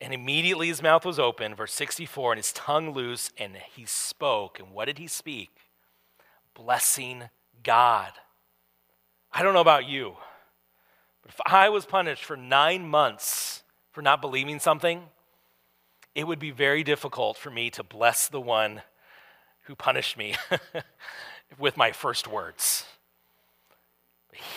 And 0.00 0.14
immediately 0.14 0.68
his 0.68 0.82
mouth 0.82 1.04
was 1.04 1.18
open, 1.18 1.54
verse 1.54 1.74
64, 1.74 2.32
and 2.32 2.38
his 2.38 2.52
tongue 2.52 2.92
loose, 2.92 3.30
and 3.36 3.56
he 3.56 3.84
spoke. 3.84 4.58
And 4.58 4.72
what 4.72 4.86
did 4.86 4.98
he 4.98 5.06
speak? 5.06 5.50
Blessing 6.54 7.24
God. 7.62 8.12
I 9.32 9.42
don't 9.42 9.54
know 9.54 9.60
about 9.60 9.86
you, 9.88 10.16
but 11.22 11.30
if 11.30 11.40
I 11.46 11.68
was 11.68 11.84
punished 11.84 12.24
for 12.24 12.36
nine 12.36 12.88
months 12.88 13.62
for 13.92 14.02
not 14.02 14.20
believing 14.20 14.58
something, 14.58 15.02
it 16.14 16.26
would 16.26 16.38
be 16.38 16.50
very 16.50 16.82
difficult 16.82 17.36
for 17.36 17.50
me 17.50 17.70
to 17.70 17.84
bless 17.84 18.26
the 18.28 18.40
one 18.40 18.82
who 19.62 19.76
punished 19.76 20.16
me 20.16 20.34
with 21.58 21.76
my 21.76 21.92
first 21.92 22.26
words. 22.26 22.86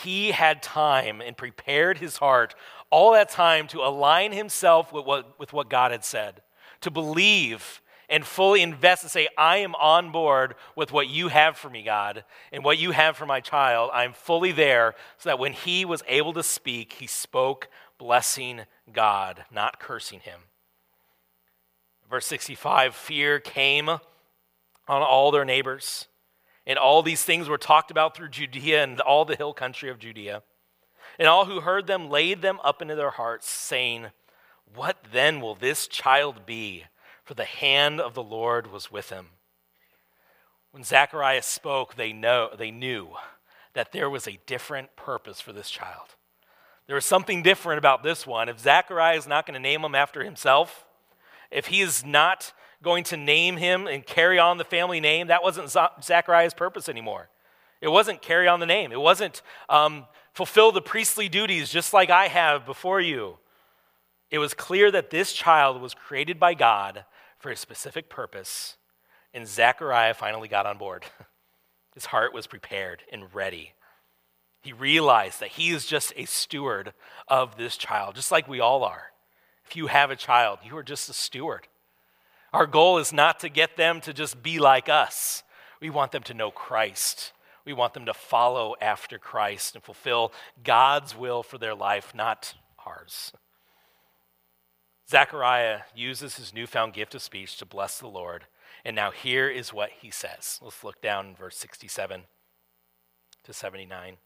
He 0.04 0.32
had 0.32 0.64
time 0.64 1.22
and 1.22 1.38
prepared 1.38 1.98
his 1.98 2.18
heart 2.18 2.56
all 2.94 3.14
that 3.14 3.28
time 3.28 3.68
to 3.68 3.82
align 3.82 4.32
himself 4.32 4.94
with 4.94 5.04
what, 5.04 5.40
with 5.40 5.52
what 5.52 5.68
God 5.68 5.92
had 5.92 6.06
said, 6.06 6.44
to 6.82 6.92
believe 6.92 7.82
and 8.08 8.24
fully 8.24 8.62
invest 8.62 9.02
and 9.02 9.10
say, 9.10 9.28
I 9.36 9.58
am 9.58 9.74
on 9.74 10.12
board 10.12 10.54
with 10.76 10.92
what 10.92 11.08
you 11.08 11.30
have 11.30 11.58
for 11.58 11.72
me, 11.72 11.82
God, 11.82 12.24
and 12.52 12.64
what 12.64 12.78
you 12.78 12.92
have 12.92 13.18
for 13.18 13.26
my 13.26 13.40
child. 13.40 13.90
I'm 13.96 14.14
fully 14.14 14.52
there 14.52 14.94
so 15.18 15.30
that 15.30 15.40
when 15.40 15.54
he 15.54 15.86
was 15.86 16.04
able 16.08 16.34
to 16.34 16.44
speak, 16.44 16.94
he 16.94 17.08
spoke 17.08 17.68
blessing 17.98 18.62
God, 18.92 19.44
not 19.52 19.80
cursing 19.80 20.20
him. 20.20 20.42
Verse 22.08 22.28
65 22.28 22.94
fear 22.94 23.40
came 23.40 23.90
on 23.90 24.02
all 24.88 25.32
their 25.32 25.46
neighbors. 25.46 26.08
And 26.68 26.78
all 26.78 27.02
these 27.02 27.24
things 27.24 27.50
were 27.50 27.58
talked 27.58 27.90
about 27.90 28.16
through 28.16 28.30
Judea 28.30 28.84
and 28.84 29.02
all 29.02 29.26
the 29.26 29.36
hill 29.36 29.54
country 29.54 29.90
of 29.90 29.98
Judea. 29.98 30.44
And 31.20 31.28
all 31.28 31.46
who 31.46 31.62
heard 31.62 31.88
them 31.88 32.10
laid 32.10 32.42
them 32.42 32.60
up 32.64 32.82
into 32.82 32.96
their 32.96 33.12
hearts, 33.12 33.50
saying, 33.50 34.08
What 34.74 34.98
then 35.12 35.42
will 35.42 35.56
this 35.56 35.88
child 35.88 36.46
be? 36.46 36.86
For 37.24 37.36
the 37.36 37.46
hand 37.46 38.02
of 38.02 38.16
the 38.16 38.24
Lord 38.24 38.72
was 38.72 38.92
with 38.92 39.10
him. 39.10 39.28
When 40.72 40.84
Zacharias 40.84 41.46
spoke, 41.46 41.96
they, 41.96 42.12
know, 42.12 42.50
they 42.58 42.72
knew 42.72 43.12
that 43.74 43.92
there 43.92 44.10
was 44.10 44.28
a 44.28 44.40
different 44.46 44.96
purpose 44.96 45.40
for 45.40 45.54
this 45.54 45.70
child. 45.70 46.16
There 46.88 46.96
was 46.96 47.06
something 47.06 47.44
different 47.44 47.78
about 47.78 48.04
this 48.04 48.28
one. 48.28 48.50
If 48.50 48.60
Zachariah 48.60 49.18
is 49.18 49.28
not 49.28 49.46
going 49.46 49.54
to 49.54 49.60
name 49.60 49.84
him 49.84 49.96
after 49.96 50.24
himself, 50.24 50.86
if 51.50 51.68
he 51.68 51.82
is 51.82 52.04
not 52.04 52.52
going 52.82 53.04
to 53.06 53.18
name 53.18 53.58
him 53.58 53.88
and 53.88 54.06
carry 54.06 54.38
on 54.38 54.58
the 54.58 54.66
family 54.66 55.00
name, 55.00 55.28
that 55.28 55.44
wasn't 55.44 55.70
Zachariah's 56.04 56.54
purpose 56.54 56.90
anymore. 56.90 57.30
It 57.80 57.88
wasn't 57.88 58.22
carry 58.22 58.48
on 58.48 58.60
the 58.60 58.66
name, 58.66 58.92
it 58.92 59.00
wasn't 59.00 59.42
um, 59.70 60.06
fulfill 60.34 60.72
the 60.72 60.82
priestly 60.82 61.30
duties 61.30 61.70
just 61.70 61.94
like 61.94 62.10
I 62.10 62.28
have 62.28 62.66
before 62.66 63.00
you. 63.00 63.38
It 64.30 64.40
was 64.40 64.54
clear 64.54 64.90
that 64.92 65.12
this 65.12 65.34
child 65.34 65.82
was 65.82 65.94
created 65.94 66.40
by 66.40 66.56
God 66.56 67.06
for 67.38 67.52
a 67.52 67.56
specific 67.56 68.10
purpose, 68.10 68.78
and 69.34 69.48
Zechariah 69.48 70.16
finally 70.16 70.48
got 70.48 70.66
on 70.66 70.78
board. 70.78 71.06
His 71.94 72.06
heart 72.06 72.34
was 72.34 72.48
prepared 72.48 73.04
and 73.12 73.34
ready. 73.34 73.74
He 74.64 74.74
realized 74.74 75.42
that 75.42 75.50
he 75.50 75.72
is 75.72 75.86
just 75.86 76.14
a 76.16 76.26
steward 76.26 76.94
of 77.28 77.58
this 77.58 77.76
child, 77.76 78.16
just 78.16 78.32
like 78.32 78.48
we 78.48 78.62
all 78.62 78.84
are. 78.84 79.12
If 79.66 79.76
you 79.76 79.88
have 79.88 80.10
a 80.10 80.16
child, 80.16 80.60
you 80.64 80.76
are 80.78 80.84
just 80.84 81.10
a 81.10 81.14
steward. 81.14 81.68
Our 82.54 82.66
goal 82.66 82.98
is 82.98 83.12
not 83.12 83.42
to 83.42 83.50
get 83.50 83.76
them 83.76 84.00
to 84.02 84.14
just 84.14 84.42
be 84.42 84.60
like 84.60 84.88
us. 84.88 85.44
We 85.82 85.90
want 85.90 86.14
them 86.14 86.24
to 86.24 86.34
know 86.34 86.50
Christ. 86.50 87.33
We 87.66 87.74
want 87.74 87.94
them 87.94 88.06
to 88.06 88.14
follow 88.14 88.76
after 88.82 89.18
Christ 89.18 89.76
and 89.76 89.84
fulfill 89.84 90.34
God's 90.64 91.16
will 91.16 91.44
for 91.44 91.58
their 91.58 91.76
life, 91.76 92.14
not 92.14 92.54
ours. 92.86 93.32
Zechariah 95.10 95.82
uses 95.96 96.38
his 96.38 96.54
newfound 96.54 96.94
gift 96.94 97.16
of 97.16 97.22
speech 97.22 97.58
to 97.58 97.66
bless 97.66 98.00
the 98.00 98.08
Lord. 98.08 98.46
And 98.86 98.96
now 98.96 99.12
here 99.12 99.50
is 99.50 99.74
what 99.74 99.92
he 100.02 100.12
says. 100.12 100.60
Let's 100.62 100.84
look 100.84 101.02
down 101.02 101.28
in 101.28 101.36
verse 101.36 101.58
67 101.58 102.24
to 103.44 103.54
79. 103.54 104.18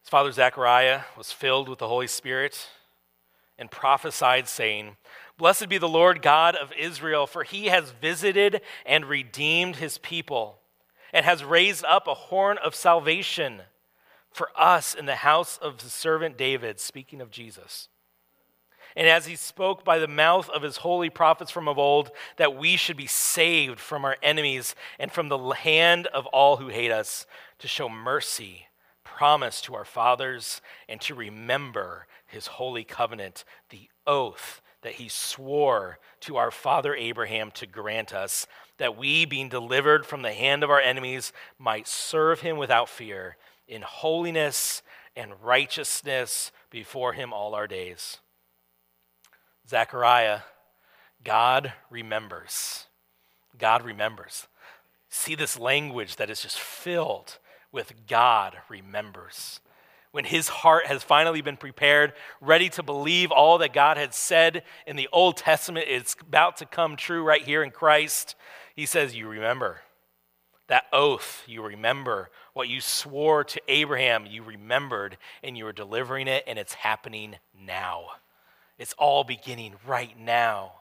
His 0.00 0.08
father 0.08 0.32
Zechariah 0.32 1.00
was 1.16 1.32
filled 1.32 1.68
with 1.68 1.78
the 1.78 1.88
Holy 1.88 2.06
Spirit 2.06 2.68
and 3.58 3.70
prophesied, 3.70 4.48
saying, 4.48 4.96
Blessed 5.38 5.68
be 5.68 5.78
the 5.78 5.88
Lord 5.88 6.22
God 6.22 6.54
of 6.54 6.72
Israel, 6.78 7.26
for 7.26 7.42
he 7.42 7.66
has 7.66 7.90
visited 7.90 8.60
and 8.84 9.06
redeemed 9.06 9.76
his 9.76 9.98
people, 9.98 10.60
and 11.16 11.24
has 11.24 11.42
raised 11.42 11.82
up 11.86 12.06
a 12.06 12.12
horn 12.12 12.58
of 12.58 12.74
salvation 12.74 13.62
for 14.30 14.50
us 14.54 14.94
in 14.94 15.06
the 15.06 15.16
house 15.16 15.56
of 15.62 15.78
the 15.78 15.88
servant 15.88 16.36
David, 16.36 16.78
speaking 16.78 17.22
of 17.22 17.30
Jesus. 17.30 17.88
And 18.94 19.08
as 19.08 19.24
he 19.24 19.34
spoke 19.34 19.82
by 19.82 19.98
the 19.98 20.08
mouth 20.08 20.50
of 20.50 20.60
his 20.60 20.76
holy 20.76 21.08
prophets 21.08 21.50
from 21.50 21.68
of 21.68 21.78
old, 21.78 22.10
that 22.36 22.54
we 22.54 22.76
should 22.76 22.98
be 22.98 23.06
saved 23.06 23.80
from 23.80 24.04
our 24.04 24.18
enemies 24.22 24.74
and 24.98 25.10
from 25.10 25.30
the 25.30 25.38
hand 25.38 26.06
of 26.08 26.26
all 26.26 26.58
who 26.58 26.68
hate 26.68 26.90
us, 26.90 27.24
to 27.60 27.66
show 27.66 27.88
mercy, 27.88 28.66
promise 29.02 29.62
to 29.62 29.74
our 29.74 29.86
fathers, 29.86 30.60
and 30.86 31.00
to 31.00 31.14
remember 31.14 32.06
his 32.26 32.46
holy 32.46 32.84
covenant, 32.84 33.42
the 33.70 33.88
oath 34.06 34.60
that 34.82 34.92
he 34.92 35.08
swore 35.08 35.98
to 36.20 36.36
our 36.36 36.50
father 36.50 36.94
Abraham 36.94 37.50
to 37.52 37.66
grant 37.66 38.12
us, 38.12 38.46
that 38.78 38.96
we, 38.96 39.24
being 39.24 39.48
delivered 39.48 40.06
from 40.06 40.22
the 40.22 40.32
hand 40.32 40.62
of 40.62 40.70
our 40.70 40.80
enemies, 40.80 41.32
might 41.58 41.88
serve 41.88 42.40
him 42.40 42.56
without 42.56 42.88
fear, 42.88 43.36
in 43.66 43.82
holiness 43.82 44.82
and 45.14 45.32
righteousness 45.42 46.52
before 46.70 47.12
him 47.12 47.32
all 47.32 47.54
our 47.54 47.66
days. 47.66 48.18
Zechariah, 49.68 50.40
God 51.24 51.72
remembers. 51.90 52.86
God 53.58 53.82
remembers. 53.82 54.46
See 55.08 55.34
this 55.34 55.58
language 55.58 56.16
that 56.16 56.30
is 56.30 56.42
just 56.42 56.58
filled 56.58 57.38
with 57.72 58.06
God 58.06 58.56
remembers 58.68 59.60
when 60.16 60.24
his 60.24 60.48
heart 60.48 60.86
has 60.86 61.02
finally 61.02 61.42
been 61.42 61.58
prepared, 61.58 62.14
ready 62.40 62.70
to 62.70 62.82
believe 62.82 63.30
all 63.30 63.58
that 63.58 63.74
God 63.74 63.98
had 63.98 64.14
said 64.14 64.62
in 64.86 64.96
the 64.96 65.10
Old 65.12 65.36
Testament 65.36 65.84
it's 65.90 66.16
about 66.18 66.56
to 66.56 66.64
come 66.64 66.96
true 66.96 67.22
right 67.22 67.42
here 67.42 67.62
in 67.62 67.70
Christ, 67.70 68.34
he 68.76 68.86
says, 68.86 69.16
You 69.16 69.26
remember 69.28 69.80
that 70.68 70.84
oath, 70.92 71.42
you 71.46 71.62
remember 71.62 72.28
what 72.52 72.68
you 72.68 72.80
swore 72.80 73.44
to 73.44 73.60
Abraham, 73.68 74.26
you 74.26 74.42
remembered, 74.42 75.16
and 75.42 75.56
you 75.56 75.66
are 75.66 75.72
delivering 75.72 76.28
it, 76.28 76.44
and 76.46 76.58
it's 76.58 76.74
happening 76.74 77.36
now. 77.58 78.06
It's 78.78 78.94
all 78.98 79.24
beginning 79.24 79.74
right 79.86 80.18
now. 80.18 80.72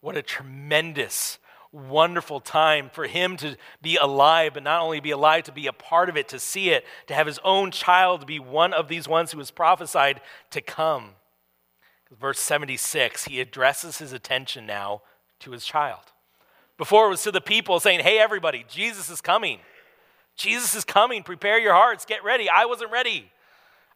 What 0.00 0.16
a 0.16 0.22
tremendous 0.22 1.38
wonderful 1.72 2.38
time 2.38 2.90
for 2.92 3.06
him 3.06 3.36
to 3.38 3.56
be 3.80 3.96
alive, 3.96 4.52
but 4.54 4.62
not 4.62 4.82
only 4.82 5.00
be 5.00 5.10
alive, 5.10 5.44
to 5.44 5.52
be 5.52 5.66
a 5.66 5.72
part 5.72 6.10
of 6.10 6.16
it, 6.16 6.28
to 6.28 6.38
see 6.38 6.68
it, 6.70 6.84
to 7.06 7.14
have 7.14 7.26
his 7.26 7.40
own 7.42 7.70
child 7.70 8.20
to 8.20 8.26
be 8.26 8.38
one 8.38 8.74
of 8.74 8.88
these 8.88 9.08
ones 9.08 9.32
who 9.32 9.38
was 9.38 9.50
prophesied 9.50 10.20
to 10.50 10.60
come. 10.60 11.10
Verse 12.20 12.40
76, 12.40 13.24
he 13.24 13.40
addresses 13.40 13.98
his 13.98 14.12
attention 14.12 14.66
now 14.66 15.00
to 15.40 15.52
his 15.52 15.64
child. 15.64 16.11
Before 16.82 17.06
it 17.06 17.10
was 17.10 17.22
to 17.22 17.30
the 17.30 17.40
people 17.40 17.78
saying, 17.78 18.00
Hey, 18.00 18.18
everybody, 18.18 18.64
Jesus 18.68 19.08
is 19.08 19.20
coming. 19.20 19.60
Jesus 20.34 20.74
is 20.74 20.84
coming. 20.84 21.22
Prepare 21.22 21.60
your 21.60 21.74
hearts. 21.74 22.04
Get 22.04 22.24
ready. 22.24 22.48
I 22.48 22.66
wasn't 22.66 22.90
ready. 22.90 23.30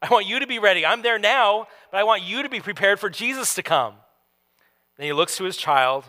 I 0.00 0.08
want 0.08 0.28
you 0.28 0.38
to 0.38 0.46
be 0.46 0.60
ready. 0.60 0.86
I'm 0.86 1.02
there 1.02 1.18
now, 1.18 1.66
but 1.90 1.98
I 1.98 2.04
want 2.04 2.22
you 2.22 2.44
to 2.44 2.48
be 2.48 2.60
prepared 2.60 3.00
for 3.00 3.10
Jesus 3.10 3.56
to 3.56 3.64
come. 3.64 3.94
Then 4.96 5.06
he 5.08 5.12
looks 5.12 5.36
to 5.38 5.42
his 5.42 5.56
child 5.56 6.04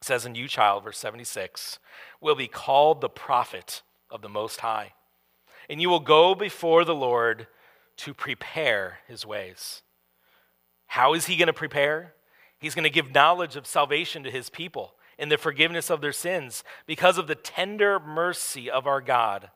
says 0.00 0.24
in 0.24 0.34
you 0.34 0.48
child 0.48 0.82
verse 0.82 0.96
76 0.96 1.78
will 2.22 2.36
be 2.36 2.48
called 2.48 3.02
the 3.02 3.10
prophet 3.10 3.82
of 4.10 4.22
the 4.22 4.30
most 4.30 4.60
high 4.60 4.94
and 5.68 5.78
you 5.78 5.90
will 5.90 6.00
go 6.00 6.34
before 6.34 6.86
the 6.86 6.94
lord 6.94 7.46
to 7.98 8.12
prepare 8.12 8.98
his 9.06 9.24
ways 9.24 9.82
how 10.86 11.14
is 11.14 11.26
he 11.26 11.36
going 11.36 11.46
to 11.46 11.52
prepare 11.52 12.14
he's 12.58 12.74
going 12.74 12.82
to 12.82 12.90
give 12.90 13.14
knowledge 13.14 13.54
of 13.54 13.64
salvation 13.64 14.24
to 14.24 14.30
his 14.30 14.50
people 14.50 14.94
and 15.18 15.30
the 15.30 15.38
forgiveness 15.38 15.90
of 15.90 16.00
their 16.00 16.12
sins 16.12 16.64
because 16.86 17.18
of 17.18 17.26
the 17.26 17.34
tender 17.34 18.00
mercy 18.00 18.70
of 18.70 18.86
our 18.86 19.00
god 19.00 19.50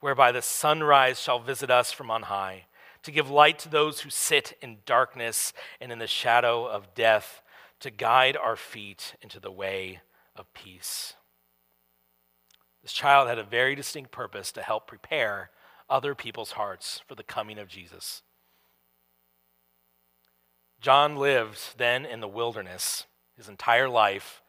whereby 0.00 0.30
the 0.30 0.42
sunrise 0.42 1.20
shall 1.20 1.38
visit 1.38 1.70
us 1.70 1.90
from 1.90 2.10
on 2.10 2.22
high 2.22 2.66
to 3.02 3.10
give 3.10 3.30
light 3.30 3.58
to 3.58 3.68
those 3.68 4.00
who 4.00 4.10
sit 4.10 4.56
in 4.60 4.78
darkness 4.86 5.52
and 5.80 5.92
in 5.92 5.98
the 5.98 6.06
shadow 6.06 6.66
of 6.66 6.94
death 6.94 7.42
to 7.80 7.90
guide 7.90 8.36
our 8.36 8.56
feet 8.56 9.14
into 9.20 9.38
the 9.38 9.50
way 9.50 10.00
of 10.36 10.52
peace. 10.54 11.14
This 12.82 12.92
child 12.92 13.28
had 13.28 13.38
a 13.38 13.44
very 13.44 13.74
distinct 13.74 14.10
purpose 14.10 14.52
to 14.52 14.62
help 14.62 14.86
prepare 14.86 15.50
other 15.88 16.14
people's 16.14 16.52
hearts 16.52 17.02
for 17.06 17.14
the 17.14 17.22
coming 17.22 17.58
of 17.58 17.68
Jesus. 17.68 18.22
John 20.80 21.16
lived 21.16 21.78
then 21.78 22.04
in 22.04 22.20
the 22.20 22.28
wilderness 22.28 23.06
his 23.36 23.48
entire 23.48 23.88
life 23.88 24.42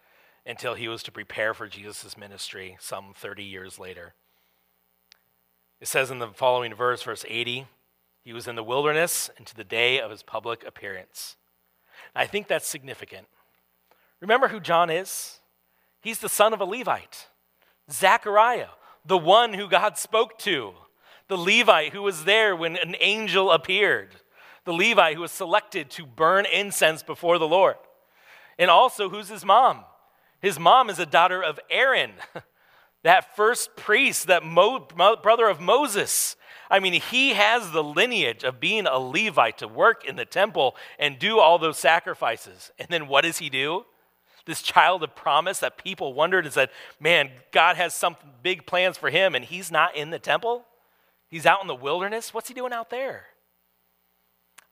until 0.45 0.75
he 0.75 0.88
was 0.88 1.03
to 1.03 1.12
prepare 1.12 1.53
for 1.53 1.67
Jesus' 1.67 2.17
ministry 2.17 2.77
some 2.79 3.13
30 3.15 3.43
years 3.43 3.79
later. 3.79 4.13
It 5.81 5.88
says 5.88 6.12
in 6.12 6.19
the 6.19 6.27
following 6.27 6.73
verse, 6.73 7.01
verse 7.03 7.25
80, 7.27 7.67
he 8.23 8.34
was 8.34 8.47
in 8.47 8.55
the 8.55 8.63
wilderness 8.63 9.29
until 9.38 9.58
the 9.58 9.63
day 9.63 9.99
of 9.99 10.12
his 10.12 10.23
public 10.23 10.65
appearance. 10.65 11.36
I 12.15 12.25
think 12.25 12.47
that's 12.47 12.67
significant. 12.67 13.27
Remember 14.21 14.47
who 14.47 14.60
John 14.60 14.89
is? 14.89 15.39
He's 16.01 16.19
the 16.19 16.29
son 16.29 16.53
of 16.53 16.62
a 16.62 16.65
Levite, 16.65 17.27
Zechariah, 17.91 18.69
the 19.05 19.17
one 19.17 19.53
who 19.53 19.67
God 19.67 19.97
spoke 19.97 20.38
to, 20.39 20.73
the 21.27 21.38
Levite 21.38 21.93
who 21.93 22.01
was 22.01 22.25
there 22.25 22.55
when 22.55 22.77
an 22.77 22.95
angel 22.99 23.51
appeared, 23.51 24.10
the 24.63 24.73
Levite 24.73 25.15
who 25.15 25.21
was 25.21 25.31
selected 25.31 25.89
to 25.91 26.05
burn 26.05 26.45
incense 26.45 27.03
before 27.03 27.38
the 27.38 27.47
Lord. 27.47 27.75
And 28.58 28.71
also, 28.71 29.10
who's 29.10 29.29
his 29.29 29.43
mom? 29.43 29.84
His 30.41 30.59
mom 30.59 30.89
is 30.89 30.99
a 30.99 31.05
daughter 31.05 31.43
of 31.43 31.59
Aaron, 31.69 32.11
that 33.03 33.35
first 33.35 33.75
priest, 33.75 34.27
that 34.27 34.43
Mo- 34.43 34.87
brother 35.21 35.47
of 35.47 35.59
Moses. 35.59 36.35
I 36.69 36.79
mean, 36.79 36.93
he 36.93 37.33
has 37.33 37.71
the 37.71 37.83
lineage 37.83 38.43
of 38.43 38.59
being 38.59 38.87
a 38.87 38.97
Levite 38.97 39.59
to 39.59 39.67
work 39.67 40.05
in 40.05 40.15
the 40.15 40.25
temple 40.25 40.75
and 40.97 41.19
do 41.19 41.39
all 41.39 41.59
those 41.59 41.77
sacrifices. 41.77 42.71
And 42.79 42.87
then 42.89 43.07
what 43.07 43.23
does 43.23 43.37
he 43.37 43.49
do? 43.49 43.85
This 44.45 44.61
child 44.61 45.03
of 45.03 45.15
promise 45.15 45.59
that 45.59 45.77
people 45.77 46.13
wondered 46.13 46.45
and 46.45 46.53
said, 46.53 46.69
man, 46.99 47.31
God 47.51 47.77
has 47.77 47.95
some 47.95 48.15
big 48.43 48.65
plans 48.67 48.97
for 48.97 49.09
him, 49.09 49.33
and 49.33 49.43
he's 49.43 49.71
not 49.71 49.95
in 49.95 50.11
the 50.11 50.19
temple. 50.19 50.65
He's 51.29 51.45
out 51.45 51.61
in 51.61 51.67
the 51.67 51.75
wilderness. 51.75 52.33
What's 52.33 52.47
he 52.47 52.53
doing 52.53 52.73
out 52.73 52.91
there? 52.91 53.25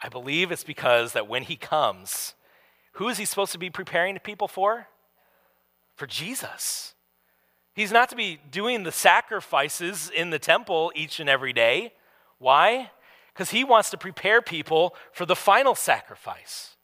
I 0.01 0.09
believe 0.09 0.51
it's 0.51 0.63
because 0.63 1.13
that 1.13 1.27
when 1.27 1.43
he 1.43 1.55
comes, 1.55 2.35
who 2.93 3.09
is 3.09 3.17
he 3.17 3.25
supposed 3.25 3.53
to 3.53 3.57
be 3.57 3.69
preparing 3.69 4.17
people 4.19 4.47
for? 4.47 4.87
For 6.03 6.07
Jesus. 6.07 6.95
He's 7.75 7.93
not 7.93 8.09
to 8.09 8.17
be 8.17 8.37
doing 8.51 8.83
the 8.83 8.91
sacrifices 8.91 10.11
in 10.13 10.31
the 10.31 10.37
temple 10.37 10.91
each 10.97 11.21
and 11.21 11.29
every 11.29 11.53
day. 11.53 11.93
Why? 12.39 12.91
Because 13.33 13.51
he 13.51 13.63
wants 13.63 13.89
to 13.91 13.97
prepare 13.97 14.41
people 14.41 14.95
for 15.13 15.25
the 15.25 15.33
final 15.33 15.75
sacrifice. 15.75 16.75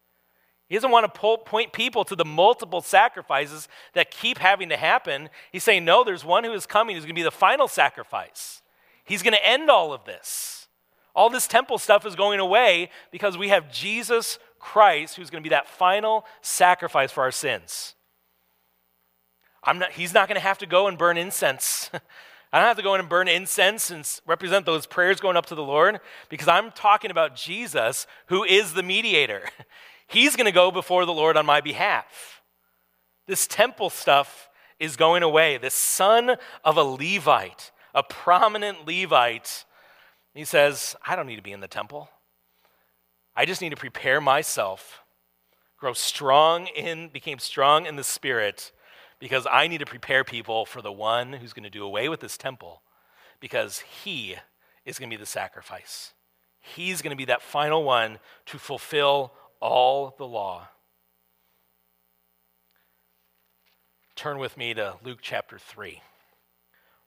He 0.69 0.75
doesn't 0.75 0.89
want 0.89 1.13
to 1.13 1.38
point 1.39 1.73
people 1.73 2.05
to 2.05 2.15
the 2.15 2.23
multiple 2.23 2.79
sacrifices 2.79 3.67
that 3.91 4.10
keep 4.10 4.38
having 4.38 4.69
to 4.69 4.77
happen. 4.77 5.27
He's 5.51 5.65
saying, 5.65 5.84
no, 5.84 6.05
there's 6.05 6.23
one 6.23 6.45
who 6.45 6.53
is 6.53 6.65
coming 6.65 6.95
who's 6.95 7.03
going 7.03 7.15
to 7.15 7.19
be 7.19 7.23
the 7.23 7.29
final 7.29 7.67
sacrifice. 7.67 8.62
He's 9.03 9.21
going 9.21 9.34
to 9.34 9.45
end 9.45 9.69
all 9.69 9.91
of 9.91 10.05
this. 10.05 10.69
All 11.13 11.29
this 11.29 11.45
temple 11.45 11.77
stuff 11.77 12.05
is 12.05 12.15
going 12.15 12.39
away 12.39 12.89
because 13.12 13.38
we 13.38 13.49
have 13.49 13.69
Jesus 13.69 14.39
Christ 14.60 15.17
who's 15.17 15.29
going 15.29 15.43
to 15.43 15.49
be 15.49 15.53
that 15.53 15.67
final 15.67 16.25
sacrifice 16.41 17.12
for 17.12 17.23
our 17.23 17.32
sins. 17.32 17.95
Not, 19.65 19.91
he's 19.91 20.13
not 20.13 20.28
going 20.28 20.36
to 20.36 20.41
have 20.41 20.58
to 20.60 20.65
go 20.65 20.88
and 20.88 20.98
burn 20.98 21.17
incense. 21.17 21.89
I 22.52 22.60
don't 22.60 22.67
have 22.67 22.78
to 22.78 22.84
go 22.84 22.95
in 22.95 23.00
and 23.00 23.10
burn 23.10 23.28
incense 23.28 23.91
and 23.91 24.10
represent 24.26 24.65
those 24.65 24.88
prayers 24.88 25.19
going 25.19 25.38
up 25.38 25.45
to 25.48 25.56
the 25.56 25.63
Lord 25.63 26.00
because 26.30 26.48
I'm 26.48 26.72
talking 26.72 27.12
about 27.12 27.36
Jesus, 27.36 28.08
who 28.28 28.43
is 28.43 28.74
the 28.74 28.82
mediator. 28.82 29.43
He's 30.08 30.36
going 30.36 30.45
to 30.45 30.52
go 30.52 30.72
before 30.72 31.06
the 31.06 31.13
Lord 31.13 31.38
on 31.38 31.45
my 31.45 31.62
behalf. 31.62 32.41
This 33.28 33.45
temple 33.45 33.91
stuff 33.91 34.50
is 34.80 34.95
going 34.95 35.22
away. 35.22 35.58
The 35.58 35.69
son 35.69 36.38
of 36.63 36.78
a 36.78 36.84
Levite, 36.84 37.72
a 37.93 38.02
prominent 38.02 38.88
Levite, 38.88 39.65
he 40.34 40.45
says, 40.45 40.95
I 41.06 41.15
don't 41.15 41.28
need 41.28 41.36
to 41.36 41.43
be 41.43 41.52
in 41.52 41.60
the 41.60 41.67
temple. 41.67 42.10
I 43.36 43.45
just 43.45 43.62
need 43.62 43.69
to 43.69 43.76
prepare 43.76 44.19
myself, 44.19 45.02
grow 45.78 45.93
strong 45.93 46.65
in, 46.67 47.10
became 47.10 47.38
strong 47.38 47.86
in 47.86 47.95
the 47.95 48.04
spirit 48.04 48.72
because 49.19 49.45
I 49.51 49.67
need 49.67 49.79
to 49.79 49.86
prepare 49.86 50.23
people 50.23 50.65
for 50.65 50.82
the 50.82 50.91
one 50.91 51.34
who's 51.34 51.53
going 51.53 51.63
to 51.63 51.69
do 51.69 51.84
away 51.84 52.10
with 52.10 52.21
this 52.21 52.38
temple 52.38 52.82
because 53.39 53.79
he 54.03 54.36
is 54.86 54.97
going 54.97 55.10
to 55.10 55.15
be 55.15 55.19
the 55.19 55.25
sacrifice. 55.25 56.13
He's 56.62 57.01
going 57.01 57.12
to 57.12 57.17
be 57.17 57.25
that 57.25 57.41
final 57.41 57.84
one 57.84 58.19
to 58.47 58.58
fulfill 58.58 59.34
all 59.60 60.15
the 60.17 60.27
law. 60.27 60.67
Turn 64.15 64.38
with 64.38 64.58
me 64.58 64.73
to 64.73 64.95
Luke 65.03 65.19
chapter 65.21 65.58
3. 65.58 66.01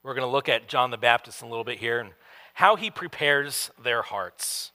We're 0.01 0.15
going 0.15 0.27
to 0.27 0.31
look 0.31 0.49
at 0.49 0.67
John 0.67 0.91
the 0.91 0.97
Baptist 0.97 1.41
in 1.41 1.47
a 1.47 1.49
little 1.49 1.63
bit 1.63 1.77
here 1.77 1.99
and 1.99 2.11
how 2.55 2.75
he 2.75 2.91
prepares 2.91 3.71
their 3.81 4.01
hearts, 4.01 4.71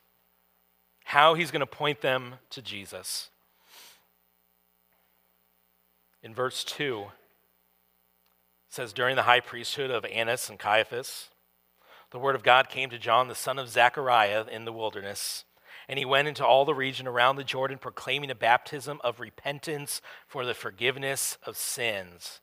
how 1.04 1.34
he's 1.34 1.50
going 1.50 1.60
to 1.60 1.66
point 1.66 2.00
them 2.00 2.36
to 2.50 2.62
Jesus. 2.62 3.30
In 6.22 6.34
verse 6.34 6.64
2, 6.64 7.06
says, 8.68 8.92
During 8.92 9.16
the 9.16 9.22
high 9.22 9.40
priesthood 9.40 9.90
of 9.90 10.04
Annas 10.04 10.48
and 10.48 10.58
Caiaphas, 10.58 11.28
the 12.10 12.18
word 12.18 12.34
of 12.34 12.42
God 12.42 12.68
came 12.68 12.90
to 12.90 12.98
John, 12.98 13.28
the 13.28 13.34
son 13.34 13.58
of 13.58 13.68
Zechariah, 13.68 14.46
in 14.50 14.64
the 14.64 14.72
wilderness. 14.72 15.44
And 15.88 15.98
he 15.98 16.04
went 16.04 16.28
into 16.28 16.44
all 16.44 16.64
the 16.64 16.74
region 16.74 17.06
around 17.06 17.36
the 17.36 17.44
Jordan, 17.44 17.78
proclaiming 17.78 18.30
a 18.30 18.34
baptism 18.34 19.00
of 19.02 19.20
repentance 19.20 20.02
for 20.26 20.44
the 20.44 20.54
forgiveness 20.54 21.38
of 21.44 21.56
sins. 21.56 22.40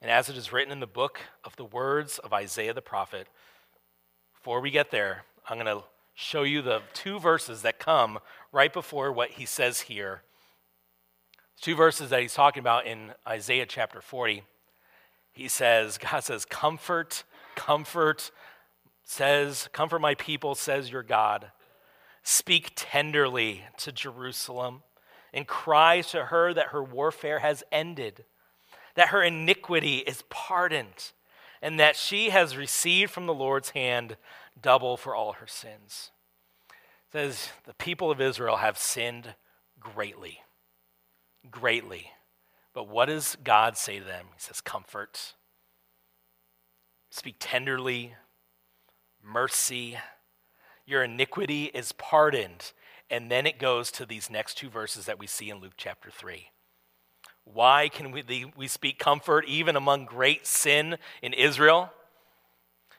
And 0.00 0.10
as 0.10 0.28
it 0.28 0.36
is 0.36 0.52
written 0.52 0.72
in 0.72 0.80
the 0.80 0.86
book 0.86 1.20
of 1.44 1.56
the 1.56 1.64
words 1.64 2.18
of 2.18 2.32
Isaiah 2.32 2.74
the 2.74 2.82
prophet, 2.82 3.28
before 4.34 4.60
we 4.60 4.70
get 4.70 4.90
there, 4.90 5.24
I'm 5.48 5.58
going 5.58 5.66
to 5.66 5.84
show 6.14 6.44
you 6.44 6.62
the 6.62 6.82
two 6.94 7.18
verses 7.18 7.62
that 7.62 7.78
come 7.78 8.18
right 8.52 8.72
before 8.72 9.12
what 9.12 9.32
he 9.32 9.44
says 9.44 9.82
here. 9.82 10.22
Two 11.60 11.74
verses 11.74 12.10
that 12.10 12.20
he's 12.20 12.34
talking 12.34 12.60
about 12.60 12.86
in 12.86 13.12
Isaiah 13.26 13.66
chapter 13.66 14.00
40 14.00 14.42
he 15.36 15.48
says, 15.48 15.98
God 15.98 16.20
says, 16.20 16.46
comfort, 16.46 17.24
comfort, 17.56 18.30
says, 19.04 19.68
comfort 19.70 19.98
my 19.98 20.14
people, 20.14 20.54
says 20.54 20.90
your 20.90 21.02
God. 21.02 21.52
Speak 22.22 22.72
tenderly 22.74 23.62
to 23.76 23.92
Jerusalem 23.92 24.82
and 25.34 25.46
cry 25.46 26.00
to 26.00 26.24
her 26.24 26.54
that 26.54 26.68
her 26.68 26.82
warfare 26.82 27.40
has 27.40 27.62
ended, 27.70 28.24
that 28.94 29.08
her 29.08 29.22
iniquity 29.22 29.98
is 29.98 30.24
pardoned, 30.30 31.12
and 31.60 31.78
that 31.78 31.96
she 31.96 32.30
has 32.30 32.56
received 32.56 33.12
from 33.12 33.26
the 33.26 33.34
Lord's 33.34 33.70
hand 33.70 34.16
double 34.58 34.96
for 34.96 35.14
all 35.14 35.34
her 35.34 35.46
sins. 35.46 36.12
says, 37.12 37.50
The 37.66 37.74
people 37.74 38.10
of 38.10 38.22
Israel 38.22 38.56
have 38.56 38.78
sinned 38.78 39.34
greatly. 39.78 40.40
Greatly. 41.50 42.10
But 42.76 42.88
what 42.88 43.06
does 43.06 43.38
God 43.42 43.78
say 43.78 44.00
to 44.00 44.04
them? 44.04 44.26
He 44.34 44.40
says, 44.40 44.60
Comfort, 44.60 45.32
speak 47.08 47.36
tenderly, 47.40 48.16
mercy. 49.24 49.96
Your 50.84 51.02
iniquity 51.02 51.70
is 51.72 51.92
pardoned. 51.92 52.72
And 53.08 53.30
then 53.30 53.46
it 53.46 53.58
goes 53.58 53.90
to 53.92 54.04
these 54.04 54.28
next 54.28 54.58
two 54.58 54.68
verses 54.68 55.06
that 55.06 55.18
we 55.18 55.26
see 55.26 55.48
in 55.48 55.58
Luke 55.58 55.72
chapter 55.78 56.10
3. 56.10 56.50
Why 57.44 57.88
can 57.88 58.10
we, 58.10 58.52
we 58.54 58.68
speak 58.68 58.98
comfort 58.98 59.46
even 59.48 59.74
among 59.74 60.04
great 60.04 60.46
sin 60.46 60.98
in 61.22 61.32
Israel? 61.32 61.90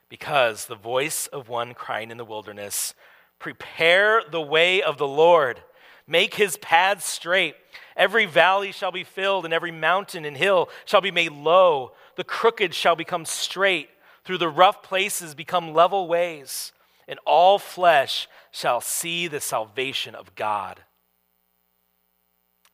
Because 0.09 0.65
the 0.65 0.75
voice 0.75 1.27
of 1.27 1.49
one 1.49 1.75
crying 1.75 2.09
in 2.09 2.17
the 2.17 2.25
wilderness, 2.25 2.95
Prepare 3.37 4.23
the 4.31 4.41
way 4.41 4.81
of 4.81 4.97
the 4.97 5.07
Lord, 5.07 5.61
make 6.07 6.35
his 6.35 6.57
paths 6.57 7.05
straight. 7.05 7.55
Every 7.95 8.25
valley 8.25 8.71
shall 8.71 8.91
be 8.91 9.03
filled, 9.03 9.45
and 9.45 9.53
every 9.53 9.71
mountain 9.71 10.25
and 10.25 10.37
hill 10.37 10.69
shall 10.85 11.01
be 11.01 11.11
made 11.11 11.31
low. 11.31 11.93
The 12.15 12.23
crooked 12.23 12.73
shall 12.73 12.95
become 12.95 13.25
straight, 13.25 13.89
through 14.23 14.37
the 14.37 14.49
rough 14.49 14.83
places 14.83 15.35
become 15.35 15.73
level 15.73 16.07
ways, 16.07 16.73
and 17.07 17.19
all 17.25 17.59
flesh 17.59 18.27
shall 18.51 18.81
see 18.81 19.27
the 19.27 19.39
salvation 19.39 20.15
of 20.15 20.35
God. 20.35 20.81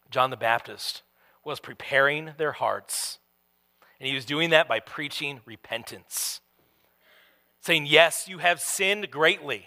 John 0.09 0.29
the 0.29 0.37
Baptist 0.37 1.03
was 1.43 1.59
preparing 1.59 2.31
their 2.37 2.51
hearts. 2.53 3.19
And 3.99 4.07
he 4.07 4.15
was 4.15 4.25
doing 4.25 4.49
that 4.49 4.67
by 4.67 4.79
preaching 4.79 5.39
repentance, 5.45 6.41
saying, 7.61 7.85
Yes, 7.85 8.27
you 8.27 8.39
have 8.39 8.59
sinned 8.59 9.09
greatly. 9.09 9.65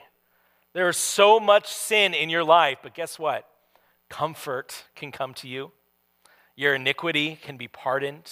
There 0.73 0.89
is 0.89 0.97
so 0.97 1.41
much 1.41 1.73
sin 1.73 2.13
in 2.13 2.29
your 2.29 2.45
life, 2.45 2.79
but 2.83 2.95
guess 2.95 3.19
what? 3.19 3.49
Comfort 4.09 4.85
can 4.95 5.13
come 5.13 5.35
to 5.35 5.49
you. 5.49 5.73
Your 6.55 6.75
iniquity 6.75 7.39
can 7.43 7.57
be 7.57 7.69
pardoned. 7.69 8.31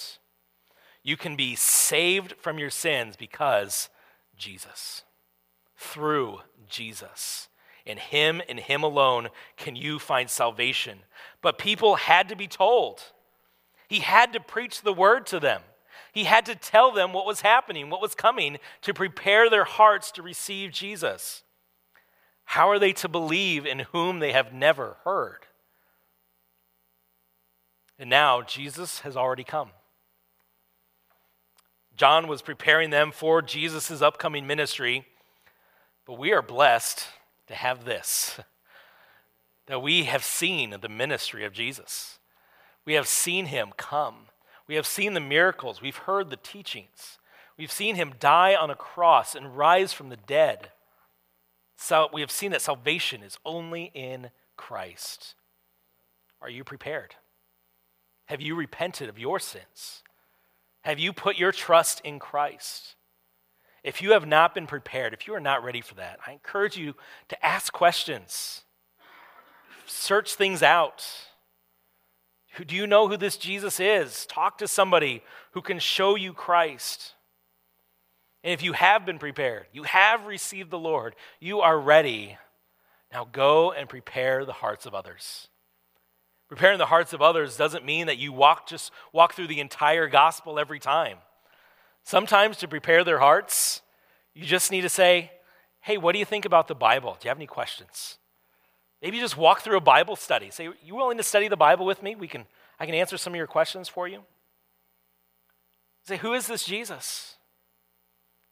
You 1.03 1.17
can 1.17 1.37
be 1.37 1.55
saved 1.55 2.35
from 2.39 2.59
your 2.59 2.71
sins 2.71 3.17
because 3.17 3.91
Jesus, 4.37 5.03
through 5.77 6.41
Jesus. 6.69 7.49
In 7.85 7.99
Him 7.99 8.41
and 8.49 8.59
Him 8.59 8.83
alone 8.83 9.29
can 9.57 9.77
you 9.77 9.99
find 9.99 10.31
salvation. 10.31 11.01
But 11.43 11.59
people 11.59 11.97
had 11.97 12.29
to 12.31 12.37
be 12.37 12.49
told. 12.49 13.03
He 13.89 14.01
had 14.01 14.33
to 14.33 14.41
preach 14.41 14.81
the 14.81 14.95
word 14.95 15.27
to 15.27 15.39
them. 15.39 15.61
He 16.13 16.25
had 16.25 16.47
to 16.47 16.55
tell 16.55 16.93
them 16.93 17.13
what 17.13 17.27
was 17.27 17.43
happening, 17.43 17.91
what 17.91 18.01
was 18.01 18.15
coming, 18.15 18.59
to 18.83 18.95
prepare 18.95 19.51
their 19.51 19.65
hearts 19.65 20.11
to 20.13 20.23
receive 20.23 20.71
Jesus. 20.71 21.43
How 22.45 22.71
are 22.71 22.79
they 22.79 22.93
to 22.95 23.09
believe 23.09 23.67
in 23.67 23.81
whom 23.81 24.21
they 24.21 24.33
have 24.33 24.53
never 24.53 24.97
heard? 25.05 25.44
And 27.99 28.11
now 28.11 28.43
Jesus 28.43 29.01
has 29.01 29.17
already 29.17 29.45
come. 29.45 29.71
John 31.97 32.27
was 32.27 32.43
preparing 32.43 32.91
them 32.91 33.13
for 33.13 33.41
Jesus' 33.41 34.03
upcoming 34.03 34.47
ministry, 34.47 35.07
but 36.07 36.19
we 36.19 36.33
are 36.33 36.43
blessed 36.43 37.07
to 37.47 37.55
have 37.55 37.85
this 37.85 38.41
that 39.67 39.81
we 39.81 40.05
have 40.05 40.25
seen 40.25 40.77
the 40.81 40.89
ministry 40.89 41.45
of 41.45 41.53
Jesus. 41.53 42.19
We 42.85 42.95
have 42.95 43.07
seen 43.07 43.47
him 43.47 43.73
come. 43.77 44.27
We 44.67 44.75
have 44.75 44.87
seen 44.87 45.15
the 45.15 45.21
miracles. 45.21 45.81
We've 45.81 45.97
heard 45.97 46.31
the 46.31 46.37
teachings. 46.37 47.19
We've 47.57 47.73
seen 47.73 47.95
him 47.95 48.15
die 48.19 48.55
on 48.55 48.71
a 48.71 48.75
cross 48.75 49.35
and 49.35 49.57
rise 49.57 49.93
from 49.93 50.09
the 50.09 50.17
dead. 50.17 50.71
So 51.77 52.09
we 52.13 52.21
have 52.21 52.31
seen 52.31 52.51
that 52.51 52.63
salvation 52.63 53.23
is 53.23 53.39
only 53.45 53.91
in 53.95 54.31
Christ. 54.57 55.35
Are 56.41 56.51
you 56.51 56.65
prepared? 56.65 57.15
Have 58.27 58.41
you 58.41 58.55
repented 58.55 59.09
of 59.09 59.19
your 59.19 59.39
sins? 59.39 60.03
Have 60.83 60.99
you 60.99 61.13
put 61.13 61.37
your 61.37 61.53
trust 61.53 62.01
in 62.05 62.19
Christ? 62.19 62.95
If 63.83 64.01
you 64.01 64.13
have 64.13 64.27
not 64.27 64.55
been 64.55 64.67
prepared, 64.67 65.13
if 65.13 65.27
you 65.27 65.35
are 65.35 65.41
not 65.41 65.63
ready 65.63 65.83
for 65.83 65.95
that, 65.97 66.19
I 66.27 66.33
encourage 66.33 66.77
you 66.77 66.95
to 67.29 67.45
ask 67.45 67.73
questions, 67.73 68.63
search 69.87 70.35
things 70.35 70.63
out. 70.63 71.07
Do 72.67 72.75
you 72.75 72.87
know 72.87 73.09
who 73.09 73.17
this 73.17 73.37
Jesus 73.37 73.81
is? 73.81 74.27
Talk 74.27 74.59
to 74.59 74.69
somebody 74.69 75.23
who 75.53 75.61
can 75.61 75.79
show 75.79 76.15
you 76.15 76.33
Christ. 76.33 77.15
And 78.43 78.53
if 78.53 78.63
you 78.63 78.73
have 78.73 79.05
been 79.05 79.19
prepared, 79.19 79.67
you 79.73 79.83
have 79.83 80.27
received 80.27 80.71
the 80.71 80.79
Lord, 80.79 81.15
you 81.41 81.61
are 81.61 81.79
ready. 81.79 82.39
Now 83.13 83.27
go 83.31 83.73
and 83.73 83.89
prepare 83.89 84.45
the 84.45 84.53
hearts 84.53 84.87
of 84.87 84.95
others. 84.95 85.49
Preparing 86.49 86.79
the 86.79 86.87
hearts 86.87 87.13
of 87.13 87.23
others 87.23 87.57
doesn't 87.57 87.85
mean 87.85 88.07
that 88.07 88.19
you 88.19 88.33
walk 88.33 88.67
just 88.67 88.93
walk 89.13 89.35
through 89.35 89.47
the 89.47 89.61
entire 89.61 90.09
gospel 90.09 90.59
every 90.59 90.79
time. 90.79 91.19
Sometimes 92.03 92.59
to 92.59 92.69
prepare 92.69 93.03
their 93.03 93.19
hearts, 93.19 93.81
you 94.35 94.45
just 94.45 94.71
need 94.71 94.83
to 94.83 94.89
say, 94.89 95.33
"Hey, 95.81 95.97
what 95.97 96.13
do 96.13 96.19
you 96.19 96.25
think 96.25 96.45
about 96.45 96.69
the 96.69 96.75
Bible? 96.75 97.15
Do 97.15 97.27
you 97.27 97.31
have 97.31 97.39
any 97.39 97.47
questions?" 97.47 98.19
Maybe 99.01 99.21
just 99.21 99.37
walk 99.37 99.61
through 99.61 99.77
a 99.77 99.81
Bible 99.81 100.17
study. 100.17 100.51
Say, 100.51 100.71
"You 100.83 100.95
willing 100.95 101.17
to 101.17 101.23
study 101.23 101.49
the 101.49 101.57
Bible 101.57 101.87
with 101.87 102.03
me? 102.03 102.15
We 102.15 102.29
can 102.29 102.47
I 102.79 102.87
can 102.87 102.95
answer 102.95 103.17
some 103.17 103.33
of 103.33 103.37
your 103.37 103.47
questions 103.47 103.89
for 103.89 104.07
you." 104.07 104.25
Say, 106.03 106.19
"Who 106.19 106.35
is 106.35 106.47
this 106.47 106.65
Jesus?" 106.65 107.37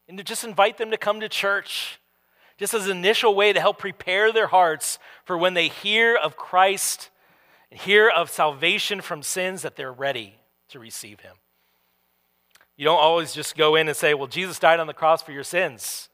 And 0.08 0.16
to 0.18 0.24
just 0.24 0.44
invite 0.44 0.78
them 0.78 0.90
to 0.90 0.96
come 0.96 1.20
to 1.20 1.28
church 1.28 1.98
just 2.56 2.74
as 2.74 2.86
an 2.86 2.96
initial 2.96 3.34
way 3.34 3.52
to 3.52 3.60
help 3.60 3.78
prepare 3.78 4.32
their 4.32 4.48
hearts 4.48 4.98
for 5.24 5.36
when 5.36 5.54
they 5.54 5.68
hear 5.68 6.16
of 6.16 6.36
Christ 6.36 7.10
and 7.72 7.80
hear 7.80 8.06
of 8.06 8.28
salvation 8.28 9.00
from 9.00 9.22
sins 9.22 9.62
that 9.62 9.76
they're 9.76 9.90
ready 9.90 10.34
to 10.68 10.78
receive 10.78 11.20
him. 11.20 11.36
You 12.76 12.84
don't 12.84 13.00
always 13.00 13.32
just 13.32 13.56
go 13.56 13.76
in 13.76 13.88
and 13.88 13.96
say, 13.96 14.12
Well, 14.12 14.26
Jesus 14.26 14.58
died 14.58 14.78
on 14.78 14.86
the 14.86 14.92
cross 14.92 15.22
for 15.22 15.32
your 15.32 15.42
sins. 15.42 16.10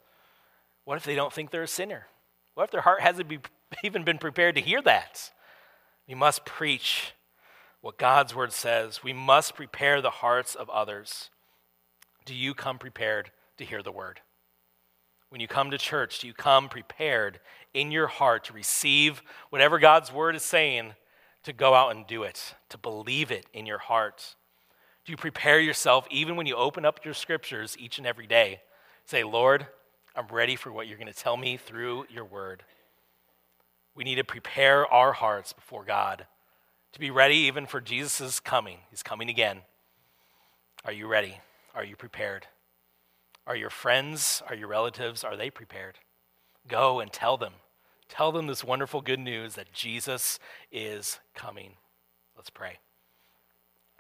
What 0.85 0.99
if 0.99 1.05
they 1.05 1.16
don't 1.16 1.33
think 1.33 1.51
they're 1.51 1.64
a 1.64 1.68
sinner? 1.68 2.07
What 2.55 2.62
if 2.62 2.71
their 2.71 2.83
heart 2.83 3.01
hasn't 3.01 3.29
be, 3.29 3.40
even 3.83 4.05
been 4.05 4.18
prepared 4.18 4.55
to 4.55 4.61
hear 4.61 4.81
that? 4.83 5.33
We 6.07 6.14
must 6.14 6.44
preach 6.44 7.14
what 7.81 7.99
God's 7.99 8.37
word 8.37 8.53
says. 8.53 9.03
We 9.03 9.12
must 9.12 9.57
prepare 9.57 10.01
the 10.01 10.11
hearts 10.11 10.55
of 10.55 10.71
others. 10.71 11.29
Do 12.25 12.35
you 12.35 12.55
come 12.55 12.79
prepared 12.79 13.33
to 13.57 13.64
hear 13.64 13.83
the 13.83 13.90
word? 13.90 14.21
When 15.31 15.40
you 15.40 15.49
come 15.49 15.73
to 15.73 15.79
church, 15.79 16.21
do 16.21 16.29
you 16.29 16.35
come 16.35 16.68
prepared 16.68 17.40
in 17.75 17.90
your 17.90 18.07
heart 18.07 18.44
to 18.44 18.53
receive 18.53 19.23
whatever 19.51 19.81
God's 19.81 20.12
word 20.12 20.37
is 20.37 20.44
saying 20.44 20.92
to 21.48 21.54
go 21.54 21.72
out 21.72 21.96
and 21.96 22.06
do 22.06 22.24
it, 22.24 22.54
to 22.68 22.76
believe 22.76 23.30
it 23.30 23.46
in 23.54 23.64
your 23.64 23.78
heart? 23.78 24.37
Do 25.06 25.12
you 25.12 25.16
prepare 25.16 25.58
yourself 25.58 26.06
even 26.11 26.37
when 26.37 26.46
you 26.46 26.54
open 26.54 26.84
up 26.84 27.02
your 27.06 27.14
scriptures 27.14 27.74
each 27.80 27.96
and 27.96 28.06
every 28.06 28.26
day? 28.26 28.61
Say, 29.06 29.24
Lord, 29.24 29.66
I'm 30.14 30.26
ready 30.26 30.56
for 30.56 30.70
what 30.70 30.87
you're 30.87 30.98
going 30.98 31.11
to 31.11 31.18
tell 31.18 31.38
me 31.38 31.56
through 31.56 32.04
your 32.11 32.26
word. 32.26 32.64
We 33.94 34.04
need 34.04 34.16
to 34.16 34.24
prepare 34.24 34.87
our 34.87 35.14
hearts 35.14 35.54
before 35.54 35.84
God 35.84 36.26
to 36.92 37.00
be 37.00 37.11
ready 37.11 37.37
even 37.37 37.64
for 37.64 37.80
Jesus' 37.80 38.40
coming. 38.40 38.80
He's 38.90 39.02
coming 39.02 39.30
again. 39.30 39.62
Are 40.84 40.92
you 40.92 41.06
ready? 41.06 41.40
Are 41.74 41.84
you 41.84 41.96
prepared? 41.96 42.46
Are 43.46 43.56
your 43.56 43.70
friends, 43.70 44.42
are 44.50 44.54
your 44.54 44.68
relatives, 44.68 45.24
are 45.24 45.37
they 45.37 45.48
prepared? 45.48 45.96
Go 46.68 47.00
and 47.00 47.11
tell 47.11 47.38
them 47.38 47.54
Tell 48.09 48.33
them 48.33 48.47
this 48.47 48.64
wonderful 48.64 49.01
good 49.01 49.21
news 49.21 49.55
that 49.55 49.73
Jesus 49.73 50.38
is 50.73 51.21
coming. 51.35 51.73
Let's 52.37 52.51
pray. 52.51 52.79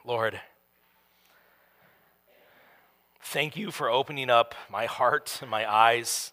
Lord, 0.04 0.40
thank 3.22 3.56
you 3.56 3.70
for 3.70 3.90
opening 3.90 4.30
up 4.30 4.54
my 4.70 4.86
heart 4.86 5.38
and 5.42 5.50
my 5.50 5.70
eyes 5.70 6.32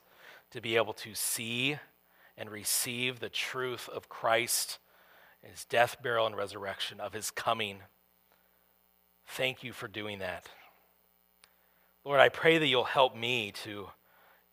to 0.52 0.62
be 0.62 0.78
able 0.78 0.94
to 0.94 1.14
see 1.14 1.78
and 2.38 2.50
receive 2.50 3.20
the 3.20 3.30
truth 3.30 3.90
of 3.90 4.08
Christ, 4.08 4.80
his 5.42 5.66
death, 5.66 5.98
burial, 6.02 6.26
and 6.26 6.38
resurrection, 6.38 7.00
of 7.00 7.14
his 7.14 7.30
coming. 7.32 7.80
Thank 9.28 9.64
you 9.64 9.74
for 9.74 9.88
doing 9.88 10.20
that. 10.20 10.48
Lord, 12.06 12.20
I 12.20 12.30
pray 12.30 12.58
that 12.58 12.68
you'll 12.68 12.86
help 12.86 13.16
me 13.16 13.52
to 13.64 13.90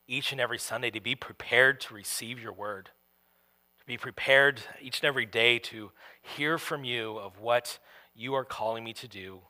each 0.08 0.32
and 0.32 0.40
every 0.40 0.58
Sunday 0.58 0.90
to 0.90 1.00
be 1.00 1.14
prepared 1.14 1.80
to 1.82 1.94
receive 1.94 2.40
your 2.40 2.52
word 2.52 2.90
be 3.86 3.96
prepared 3.96 4.60
each 4.80 5.00
and 5.00 5.08
every 5.08 5.26
day 5.26 5.58
to 5.58 5.90
hear 6.20 6.58
from 6.58 6.84
you 6.84 7.18
of 7.18 7.38
what 7.38 7.78
you 8.14 8.34
are 8.34 8.44
calling 8.44 8.84
me 8.84 8.92
to 8.94 9.08
do, 9.08 9.40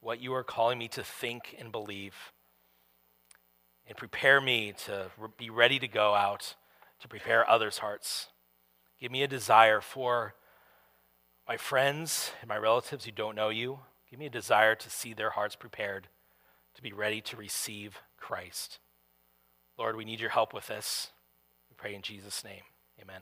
what 0.00 0.20
you 0.20 0.34
are 0.34 0.44
calling 0.44 0.78
me 0.78 0.88
to 0.88 1.02
think 1.02 1.54
and 1.58 1.70
believe, 1.70 2.14
and 3.86 3.96
prepare 3.96 4.40
me 4.40 4.72
to 4.86 5.10
be 5.36 5.50
ready 5.50 5.78
to 5.78 5.88
go 5.88 6.14
out 6.14 6.54
to 7.00 7.08
prepare 7.08 7.48
others' 7.48 7.78
hearts. 7.78 8.28
Give 9.00 9.12
me 9.12 9.22
a 9.22 9.28
desire 9.28 9.80
for 9.80 10.34
my 11.46 11.56
friends 11.56 12.32
and 12.40 12.48
my 12.48 12.56
relatives 12.56 13.04
who 13.04 13.12
don't 13.12 13.36
know 13.36 13.50
you. 13.50 13.80
Give 14.10 14.18
me 14.18 14.26
a 14.26 14.30
desire 14.30 14.74
to 14.74 14.90
see 14.90 15.12
their 15.12 15.30
hearts 15.30 15.56
prepared 15.56 16.08
to 16.74 16.82
be 16.82 16.92
ready 16.92 17.20
to 17.22 17.36
receive 17.36 18.00
Christ. 18.16 18.78
Lord, 19.78 19.96
we 19.96 20.04
need 20.04 20.20
your 20.20 20.30
help 20.30 20.54
with 20.54 20.68
this. 20.68 21.10
We 21.68 21.74
pray 21.76 21.94
in 21.94 22.02
Jesus' 22.02 22.44
name. 22.44 22.62
Amen. 23.00 23.20